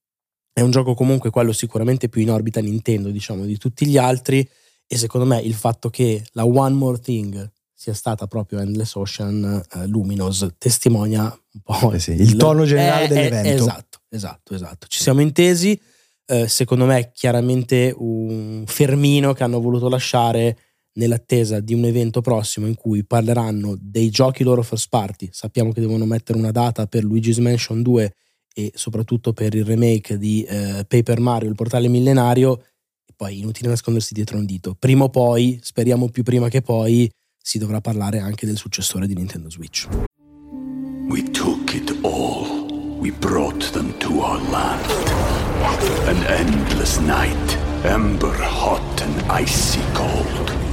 è 0.52 0.62
un 0.62 0.72
gioco 0.72 0.94
comunque 0.94 1.30
quello 1.30 1.52
sicuramente 1.52 2.10
più 2.10 2.22
in 2.22 2.30
orbita 2.30 2.62
Nintendo 2.62 3.10
diciamo 3.10 3.46
di 3.46 3.58
tutti 3.58 3.88
gli 3.88 3.98
altri 3.98 4.48
e 4.86 4.98
secondo 4.98 5.26
me 5.26 5.40
il 5.40 5.56
fatto 5.56 5.90
che 5.90 6.24
la 6.34 6.46
One 6.46 6.76
More 6.76 7.00
Thing 7.00 7.52
sia 7.74 7.94
stata 7.94 8.28
proprio 8.28 8.60
Endless 8.60 8.94
Ocean 8.96 9.62
uh, 9.74 9.80
Luminous 9.88 10.48
testimonia 10.58 11.24
un 11.24 11.62
po' 11.62 11.92
eh 11.92 12.00
sì, 12.00 12.12
il, 12.12 12.22
il, 12.22 12.36
tono 12.36 12.66
generale 12.66 13.06
è, 13.06 13.08
dell'evento. 13.08 13.50
È, 13.50 13.54
esatto, 13.54 14.00
esatto, 14.10 14.54
esatto. 14.54 14.88
Ci 14.88 15.02
siamo 15.02 15.22
intesi, 15.22 15.80
uh, 16.28 16.46
secondo 16.46 16.86
me 16.86 17.12
chiaramente 17.14 17.94
un 17.98 18.64
fermino 18.66 19.34
che 19.34 19.44
hanno 19.44 19.60
voluto 19.60 19.90
lasciare 19.90 20.58
nell'attesa 20.94 21.60
di 21.60 21.74
un 21.74 21.86
evento 21.86 22.22
prossimo 22.22 22.68
in 22.68 22.76
cui 22.76 23.04
parleranno 23.06 23.76
dei 23.80 24.10
giochi 24.10 24.44
loro 24.44 24.62
first 24.62 24.90
party. 24.90 25.30
Sappiamo 25.32 25.72
che 25.72 25.82
devono 25.82 26.06
mettere 26.06 26.38
una 26.38 26.52
data 26.52 26.86
per 26.88 27.04
Luigi's 27.04 27.38
Mansion 27.38 27.82
2 27.82 28.14
e 28.54 28.72
soprattutto 28.76 29.34
per 29.34 29.56
il 29.56 29.66
remake 29.66 30.18
di 30.18 30.44
eh, 30.44 30.86
Paper 30.88 31.20
Mario, 31.20 31.50
il 31.50 31.56
portale 31.56 31.88
millenario, 31.88 32.60
e 33.06 33.14
poi 33.16 33.40
inutile 33.40 33.70
nascondersi 33.70 34.14
dietro 34.14 34.38
un 34.38 34.46
dito. 34.46 34.76
Prima 34.78 35.06
o 35.06 35.10
poi, 35.10 35.60
speriamo 35.62 36.10
più 36.10 36.24
prima 36.24 36.50
che 36.50 36.62
poi, 36.62 37.10
si 37.42 37.58
dovrà 37.58 37.82
parlare 37.82 38.20
anche 38.20 38.46
del 38.46 38.58
successore 38.58 39.08
di 39.08 39.16
Nintendo 39.16 39.50
Switch. 39.50 39.88
We 41.10 41.24
took 41.32 41.74
it 41.74 41.92
all. 42.04 42.72
We 43.00 43.12
brought 43.12 43.72
them 43.72 43.98
to 43.98 44.22
our 44.22 44.40
land. 44.50 44.86
An 46.08 46.24
endless 46.28 47.00
night, 47.00 47.58
ember 47.84 48.34
hot 48.40 49.02
and 49.02 49.24
icy 49.30 49.82
cold. 49.94 50.73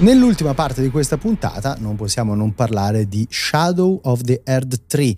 Nell'ultima 0.00 0.54
parte 0.54 0.80
di 0.80 0.88
questa 0.88 1.18
puntata 1.18 1.76
non 1.78 1.94
possiamo 1.94 2.34
non 2.34 2.54
parlare 2.54 3.06
di 3.06 3.26
Shadow 3.28 4.00
of 4.04 4.22
the 4.22 4.40
Earth 4.44 4.86
3, 4.86 5.14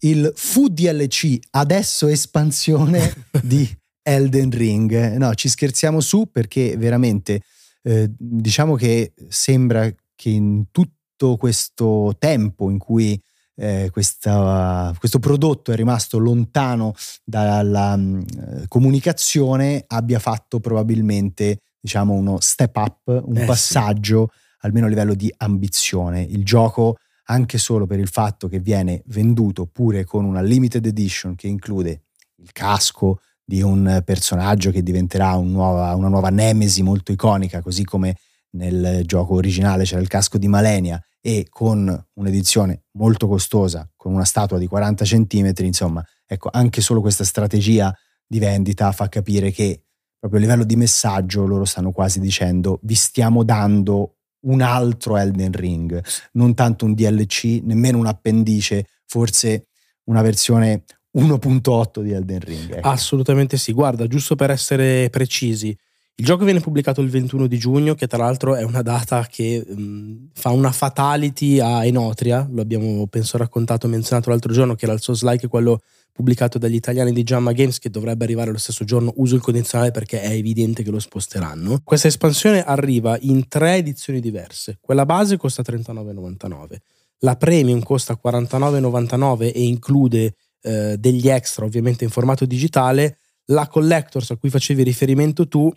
il 0.00 0.32
fu 0.34 0.66
DLC 0.66 1.38
adesso 1.50 2.08
espansione 2.08 3.26
di 3.40 3.68
Elden 4.02 4.50
Ring. 4.50 5.14
No, 5.14 5.32
ci 5.34 5.48
scherziamo 5.48 6.00
su 6.00 6.28
perché 6.32 6.76
veramente 6.76 7.42
eh, 7.82 8.10
diciamo 8.18 8.74
che 8.74 9.12
sembra 9.28 9.88
che 10.16 10.28
in 10.30 10.64
tutto 10.72 11.36
questo 11.36 12.16
tempo 12.18 12.70
in 12.70 12.78
cui 12.78 13.20
eh, 13.54 13.88
questa, 13.92 14.92
questo 14.98 15.20
prodotto 15.20 15.70
è 15.70 15.76
rimasto 15.76 16.18
lontano 16.18 16.92
dalla 17.22 17.94
um, 17.94 18.24
comunicazione 18.66 19.84
abbia 19.86 20.18
fatto 20.18 20.58
probabilmente 20.58 21.60
diciamo 21.80 22.12
uno 22.14 22.38
step 22.40 22.76
up, 22.76 23.22
un 23.24 23.36
Eh, 23.36 23.44
passaggio 23.44 24.30
almeno 24.60 24.86
a 24.86 24.88
livello 24.88 25.14
di 25.14 25.32
ambizione. 25.38 26.22
Il 26.22 26.44
gioco 26.44 26.96
anche 27.30 27.58
solo 27.58 27.86
per 27.86 27.98
il 27.98 28.08
fatto 28.08 28.48
che 28.48 28.58
viene 28.58 29.02
venduto 29.06 29.66
pure 29.66 30.04
con 30.04 30.24
una 30.24 30.40
limited 30.40 30.84
edition 30.86 31.34
che 31.34 31.46
include 31.46 32.02
il 32.36 32.52
casco 32.52 33.20
di 33.44 33.62
un 33.62 34.02
personaggio 34.04 34.70
che 34.70 34.82
diventerà 34.82 35.34
un 35.36 35.50
nuova, 35.50 35.94
una 35.94 36.08
nuova 36.08 36.30
nemesi 36.30 36.82
molto 36.82 37.12
iconica, 37.12 37.60
così 37.62 37.84
come 37.84 38.16
nel 38.50 39.02
gioco 39.04 39.34
originale 39.34 39.84
c'era 39.84 40.00
il 40.00 40.08
casco 40.08 40.38
di 40.38 40.48
Malenia 40.48 41.02
e 41.20 41.46
con 41.50 42.06
un'edizione 42.14 42.84
molto 42.92 43.28
costosa, 43.28 43.88
con 43.94 44.12
una 44.12 44.24
statua 44.24 44.58
di 44.58 44.66
40 44.66 45.04
cm, 45.04 45.52
insomma, 45.64 46.02
ecco, 46.26 46.48
anche 46.50 46.80
solo 46.80 47.00
questa 47.00 47.24
strategia 47.24 47.94
di 48.26 48.38
vendita 48.38 48.90
fa 48.92 49.08
capire 49.08 49.50
che 49.50 49.82
proprio 50.18 50.40
a 50.40 50.42
livello 50.42 50.64
di 50.64 50.76
messaggio 50.76 51.46
loro 51.46 51.64
stanno 51.64 51.92
quasi 51.92 52.20
dicendo 52.20 52.80
vi 52.82 52.94
stiamo 52.94 53.44
dando 53.44 54.14
un 54.40 54.60
altro 54.60 55.16
Elden 55.16 55.52
Ring, 55.52 56.02
non 56.32 56.54
tanto 56.54 56.84
un 56.84 56.94
DLC, 56.94 57.60
nemmeno 57.62 57.98
un 57.98 58.06
appendice, 58.06 58.86
forse 59.04 59.66
una 60.04 60.22
versione 60.22 60.84
1.8 61.18 62.02
di 62.02 62.12
Elden 62.12 62.40
Ring. 62.40 62.76
ecco. 62.76 62.88
Assolutamente 62.88 63.56
sì. 63.56 63.72
Guarda, 63.72 64.06
giusto 64.06 64.36
per 64.36 64.50
essere 64.50 65.08
precisi, 65.10 65.76
il 66.20 66.24
gioco 66.24 66.44
viene 66.44 66.60
pubblicato 66.60 67.00
il 67.00 67.10
21 67.10 67.46
di 67.46 67.58
giugno, 67.58 67.94
che 67.94 68.06
tra 68.06 68.18
l'altro 68.18 68.54
è 68.56 68.62
una 68.62 68.82
data 68.82 69.26
che 69.26 69.64
mh, 69.66 70.30
fa 70.34 70.50
una 70.50 70.72
fatality 70.72 71.60
a 71.60 71.84
Enotria. 71.84 72.46
Lo 72.50 72.60
abbiamo, 72.60 73.06
penso, 73.06 73.38
raccontato, 73.38 73.88
menzionato 73.88 74.30
l'altro 74.30 74.52
giorno, 74.52 74.74
che 74.74 74.84
era 74.84 74.94
il 74.94 75.00
Souls-like, 75.00 75.48
quello 75.48 75.80
pubblicato 76.18 76.58
dagli 76.58 76.74
italiani 76.74 77.12
di 77.12 77.22
Jamma 77.22 77.52
Games, 77.52 77.78
che 77.78 77.90
dovrebbe 77.90 78.24
arrivare 78.24 78.50
lo 78.50 78.58
stesso 78.58 78.84
giorno. 78.84 79.12
Uso 79.18 79.36
il 79.36 79.40
condizionale 79.40 79.92
perché 79.92 80.20
è 80.20 80.32
evidente 80.32 80.82
che 80.82 80.90
lo 80.90 80.98
sposteranno. 80.98 81.80
Questa 81.84 82.08
espansione 82.08 82.64
arriva 82.64 83.16
in 83.20 83.46
tre 83.46 83.76
edizioni 83.76 84.18
diverse. 84.18 84.78
Quella 84.80 85.06
base 85.06 85.36
costa 85.36 85.62
39,99. 85.62 86.76
La 87.18 87.36
premium 87.36 87.80
costa 87.84 88.18
49,99 88.20 89.52
e 89.54 89.62
include 89.62 90.34
eh, 90.62 90.96
degli 90.98 91.28
extra, 91.28 91.64
ovviamente 91.64 92.02
in 92.02 92.10
formato 92.10 92.44
digitale. 92.46 93.18
La 93.50 93.68
Collectors 93.68 94.32
a 94.32 94.36
cui 94.36 94.50
facevi 94.50 94.82
riferimento 94.82 95.46
tu 95.46 95.72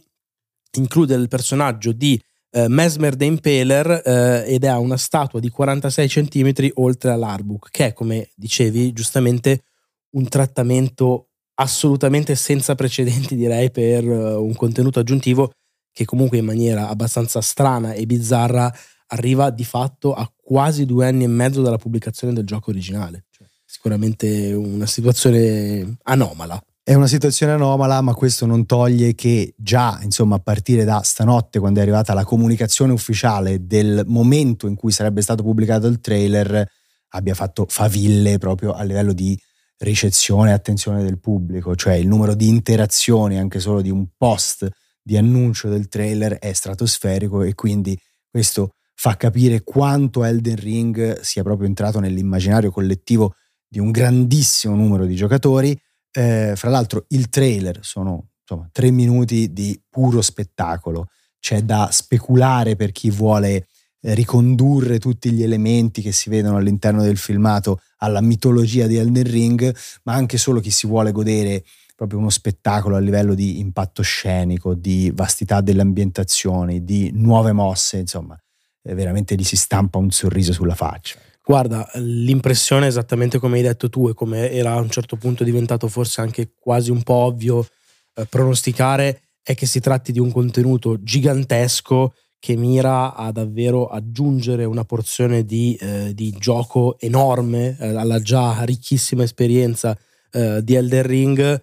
include 0.78 1.14
il 1.14 1.28
personaggio 1.28 1.92
di 1.92 2.20
eh, 2.50 2.68
Mesmer 2.68 3.16
the 3.16 3.26
Impaler 3.26 4.02
eh, 4.04 4.44
ed 4.48 4.64
ha 4.64 4.80
una 4.80 4.98
statua 4.98 5.40
di 5.40 5.50
46 5.50 6.08
cm 6.08 6.70
oltre 6.76 7.12
all'artbook, 7.12 7.70
che 7.70 7.86
è, 7.88 7.94
come 7.94 8.30
dicevi 8.36 8.92
giustamente, 8.92 9.66
un 10.12 10.28
trattamento 10.28 11.28
assolutamente 11.56 12.36
senza 12.36 12.76
precedenti, 12.76 13.36
direi, 13.36 13.72
per 13.72 14.04
eh, 14.04 14.34
un 14.34 14.54
contenuto 14.56 15.00
aggiuntivo 15.00 15.52
che 15.92 16.06
comunque 16.06 16.38
in 16.38 16.46
maniera 16.46 16.88
abbastanza 16.88 17.42
strana 17.42 17.94
e 17.94 18.06
bizzarra 18.06 18.74
arriva 19.08 19.50
di 19.50 19.66
fatto 19.66 20.14
a 20.14 20.30
quasi 20.36 20.86
due 20.86 21.08
anni 21.08 21.26
e 21.26 21.28
mezzo 21.28 21.62
dalla 21.62 21.78
pubblicazione 21.78 22.34
del 22.34 22.46
gioco 22.46 22.70
originale. 22.70 23.26
Cioè, 23.30 23.48
sicuramente 23.66 24.54
una 24.54 24.86
situazione 24.86 25.98
anomala. 26.04 26.62
È 26.84 26.94
una 26.94 27.08
situazione 27.08 27.54
anomala, 27.54 28.02
ma 28.02 28.14
questo 28.14 28.46
non 28.46 28.66
toglie 28.66 29.14
che 29.14 29.54
già, 29.56 30.00
insomma, 30.02 30.36
a 30.36 30.40
partire 30.40 30.84
da 30.84 31.02
stanotte, 31.04 31.60
quando 31.60 31.80
è 31.80 31.84
arrivata 31.84 32.14
la 32.14 32.24
comunicazione 32.24 32.92
ufficiale 32.92 33.68
del 33.68 34.04
momento 34.08 34.68
in 34.68 34.76
cui 34.76 34.92
sarebbe 34.92 35.22
stato 35.22 35.44
pubblicato 35.44 35.88
il 35.88 36.02
trailer, 36.02 36.68
abbia 37.10 37.36
fatto 37.36 37.66
faville 37.70 38.38
proprio 38.40 38.74
a 38.74 38.84
livello 38.84 39.14
di 39.14 39.40
ricezione 39.82 40.52
e 40.52 40.54
attenzione 40.54 41.04
del 41.04 41.20
pubblico, 41.20 41.76
cioè 41.76 41.94
il 41.94 42.08
numero 42.08 42.36
di 42.36 42.48
interazioni 42.48 43.38
anche 43.38 43.60
solo 43.60 43.82
di 43.82 43.90
un 43.90 44.08
post 44.18 44.70
di 45.02 45.18
annuncio 45.18 45.68
del 45.70 45.88
trailer 45.88 46.34
è 46.34 46.54
stratosferico 46.54 47.42
e 47.42 47.56
quindi 47.56 47.98
questo 48.30 48.76
fa 48.94 49.18
capire 49.18 49.64
quanto 49.64 50.24
Elden 50.24 50.56
Ring 50.58 51.20
sia 51.22 51.42
proprio 51.42 51.68
entrato 51.68 52.00
nell'immaginario 52.00 52.70
collettivo 52.70 53.34
di 53.68 53.80
un 53.80 53.90
grandissimo 53.90 54.76
numero 54.76 55.06
di 55.06 55.16
giocatori. 55.16 55.78
Eh, 56.12 56.54
fra 56.56 56.70
l'altro 56.70 57.06
il 57.10 57.30
trailer 57.30 57.80
sono 57.82 58.32
insomma 58.42 58.70
tre 58.72 58.92
minuti 58.92 59.52
di 59.54 59.82
puro 59.90 60.22
spettacolo, 60.22 61.08
c'è 61.40 61.64
da 61.64 61.90
speculare 61.92 62.76
per 62.76 62.92
chi 62.92 63.10
vuole 63.10 63.68
ricondurre 64.02 65.00
tutti 65.00 65.32
gli 65.32 65.44
elementi 65.44 66.02
che 66.02 66.12
si 66.12 66.30
vedono 66.30 66.58
all'interno 66.58 67.04
del 67.04 67.18
filmato 67.18 67.82
alla 67.98 68.22
mitologia 68.22 68.88
di 68.88 68.98
Elden 68.98 69.24
Ring, 69.24 69.76
ma 70.04 70.14
anche 70.14 70.38
solo 70.38 70.60
chi 70.60 70.72
si 70.72 70.88
vuole 70.88 71.12
godere 71.12 71.64
proprio 71.96 72.20
uno 72.20 72.32
spettacolo 72.32 72.96
a 72.96 73.00
livello 73.00 73.36
di 73.36 73.60
impatto 73.60 74.02
scenico, 74.02 74.74
di 74.74 75.12
vastità 75.14 75.62
delle 75.62 75.82
ambientazioni, 75.82 76.84
di 76.84 77.12
nuove 77.14 77.52
mosse, 77.52 77.98
insomma, 77.98 78.36
eh, 78.82 78.96
veramente 78.96 79.36
gli 79.36 79.44
si 79.44 79.56
stampa 79.56 80.00
un 80.00 80.10
sorriso 80.10 80.52
sulla 80.52 80.74
faccia. 80.74 81.20
Guarda, 81.44 81.88
l'impressione 81.96 82.88
esattamente 82.88 83.38
come 83.38 83.58
hai 83.58 83.64
detto 83.64 83.90
tu 83.90 84.08
e 84.08 84.14
come 84.16 84.52
era 84.52 84.74
a 84.74 84.80
un 84.80 84.90
certo 84.90 85.16
punto 85.16 85.44
diventato 85.44 85.88
forse 85.88 86.22
anche 86.22 86.54
quasi 86.58 86.90
un 86.90 87.04
po' 87.04 87.14
ovvio 87.14 87.68
eh, 88.16 88.26
pronosticare 88.26 89.22
è 89.44 89.54
che 89.54 89.66
si 89.66 89.80
tratti 89.80 90.12
di 90.12 90.20
un 90.20 90.32
contenuto 90.32 91.02
gigantesco 91.04 92.14
che 92.42 92.56
mira 92.56 93.14
a 93.14 93.32
davvero 93.32 93.86
aggiungere 93.86 94.66
una 94.66 94.84
porzione 94.84 95.46
di, 95.46 95.78
eh, 95.80 96.12
di 96.16 96.32
gioco 96.40 96.98
enorme 97.00 97.78
eh, 97.80 97.90
alla 97.90 98.20
già 98.20 98.64
ricchissima 98.64 99.22
esperienza 99.22 99.96
eh, 100.32 100.64
di 100.64 100.74
Elden 100.74 101.04
Ring. 101.04 101.62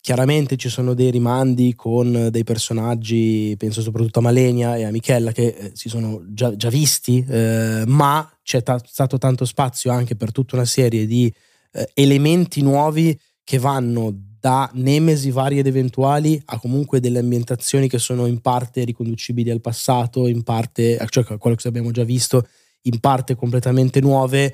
Chiaramente 0.00 0.56
ci 0.56 0.68
sono 0.68 0.94
dei 0.94 1.10
rimandi 1.10 1.74
con 1.74 2.28
dei 2.30 2.44
personaggi, 2.44 3.56
penso 3.58 3.82
soprattutto 3.82 4.20
a 4.20 4.22
Malenia 4.22 4.76
e 4.76 4.84
a 4.84 4.92
Michella, 4.92 5.32
che 5.32 5.46
eh, 5.48 5.70
si 5.74 5.88
sono 5.88 6.22
già, 6.28 6.54
già 6.54 6.68
visti, 6.68 7.26
eh, 7.28 7.82
ma 7.88 8.32
c'è 8.44 8.62
ta- 8.62 8.80
stato 8.86 9.18
tanto 9.18 9.44
spazio 9.44 9.90
anche 9.90 10.14
per 10.14 10.30
tutta 10.30 10.54
una 10.54 10.64
serie 10.64 11.06
di 11.06 11.30
eh, 11.72 11.90
elementi 11.94 12.62
nuovi 12.62 13.18
che 13.42 13.58
vanno 13.58 14.29
da 14.40 14.70
nemesi 14.74 15.30
varie 15.30 15.60
ed 15.60 15.66
eventuali 15.66 16.40
a 16.46 16.58
comunque 16.58 16.98
delle 16.98 17.18
ambientazioni 17.18 17.88
che 17.88 17.98
sono 17.98 18.26
in 18.26 18.40
parte 18.40 18.84
riconducibili 18.84 19.50
al 19.50 19.60
passato, 19.60 20.26
in 20.26 20.42
parte, 20.42 20.98
cioè 21.08 21.24
a 21.28 21.36
quello 21.36 21.56
che 21.56 21.68
abbiamo 21.68 21.90
già 21.90 22.04
visto 22.04 22.48
in 22.82 22.98
parte 23.00 23.34
completamente 23.34 24.00
nuove. 24.00 24.52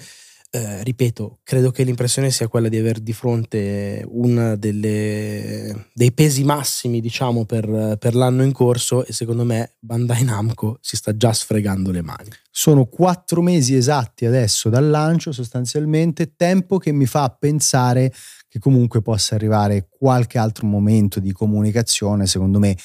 Eh, 0.49 0.83
ripeto, 0.85 1.41
credo 1.43 1.71
che 1.71 1.83
l'impressione 1.83 2.31
sia 2.31 2.49
quella 2.49 2.69
di 2.69 2.79
avere 2.79 3.03
di 3.03 3.13
fronte 3.13 4.03
uno 4.09 4.57
dei 4.57 6.13
pesi 6.15 6.45
massimi, 6.45 7.01
diciamo, 7.01 7.45
per, 7.45 7.97
per, 7.99 8.15
l'anno 8.15 8.43
in 8.43 8.53
corso 8.53 9.05
e 9.05 9.13
secondo 9.13 9.45
me 9.45 9.75
Bandai 9.81 10.25
Namco 10.25 10.79
si 10.81 10.97
sta 10.97 11.17
già 11.17 11.33
sfregando 11.33 11.91
le 11.91 12.01
mani. 12.01 12.31
Sono 12.51 12.87
quattro 12.87 13.43
mesi 13.43 13.75
esatti 13.75 14.25
adesso 14.25 14.69
dal 14.71 14.89
lancio, 14.89 15.31
sostanzialmente, 15.31 16.35
tempo 16.37 16.79
che 16.79 16.93
mi 16.93 17.07
fa 17.07 17.29
pensare 17.29 18.13
che 18.57 18.59
comunque 18.59 19.03
possa 19.03 19.35
arrivare 19.35 19.87
qualche 19.89 20.39
altro 20.39 20.67
momento 20.67 21.21
di 21.21 21.33
comunicazione, 21.33 22.27
secondo 22.27 22.59
me 22.59 22.77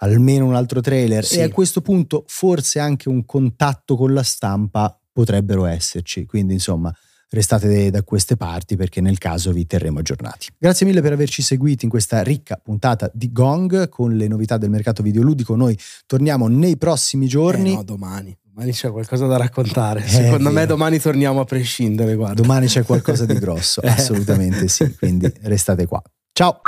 almeno 0.00 0.46
un 0.46 0.54
altro 0.54 0.80
trailer 0.80 1.24
sì. 1.24 1.38
e 1.38 1.42
a 1.42 1.48
questo 1.48 1.80
punto 1.80 2.24
forse 2.28 2.78
anche 2.78 3.08
un 3.08 3.24
contatto 3.24 3.96
con 3.96 4.12
la 4.12 4.22
stampa 4.22 4.96
potrebbero 5.10 5.64
esserci. 5.64 6.26
Quindi 6.26 6.52
insomma 6.52 6.94
restate 7.30 7.90
da 7.90 8.02
queste 8.02 8.36
parti 8.36 8.76
perché 8.76 9.00
nel 9.00 9.18
caso 9.18 9.50
vi 9.50 9.66
terremo 9.66 9.98
aggiornati. 9.98 10.48
Grazie 10.58 10.86
mille 10.86 11.00
per 11.00 11.12
averci 11.12 11.42
seguiti 11.42 11.84
in 11.84 11.90
questa 11.90 12.22
ricca 12.22 12.60
puntata 12.62 13.10
di 13.12 13.32
Gong 13.32 13.88
con 13.88 14.14
le 14.14 14.28
novità 14.28 14.58
del 14.58 14.70
mercato 14.70 15.02
videoludico. 15.02 15.56
Noi 15.56 15.76
torniamo 16.06 16.48
nei 16.48 16.76
prossimi 16.76 17.26
giorni. 17.26 17.72
Eh 17.72 17.76
no, 17.76 17.82
domani. 17.82 18.36
Domani 18.58 18.72
c'è 18.72 18.90
qualcosa 18.90 19.26
da 19.26 19.36
raccontare. 19.36 20.04
Eh, 20.04 20.08
Secondo 20.08 20.50
me 20.50 20.66
domani 20.66 20.98
torniamo 20.98 21.38
a 21.38 21.44
prescindere. 21.44 22.16
Guarda. 22.16 22.42
Domani 22.42 22.66
c'è 22.66 22.82
qualcosa 22.82 23.24
di 23.24 23.38
grosso, 23.38 23.80
assolutamente 23.86 24.66
sì. 24.66 24.96
Quindi 24.98 25.32
restate 25.42 25.86
qua. 25.86 26.02
Ciao! 26.32 26.60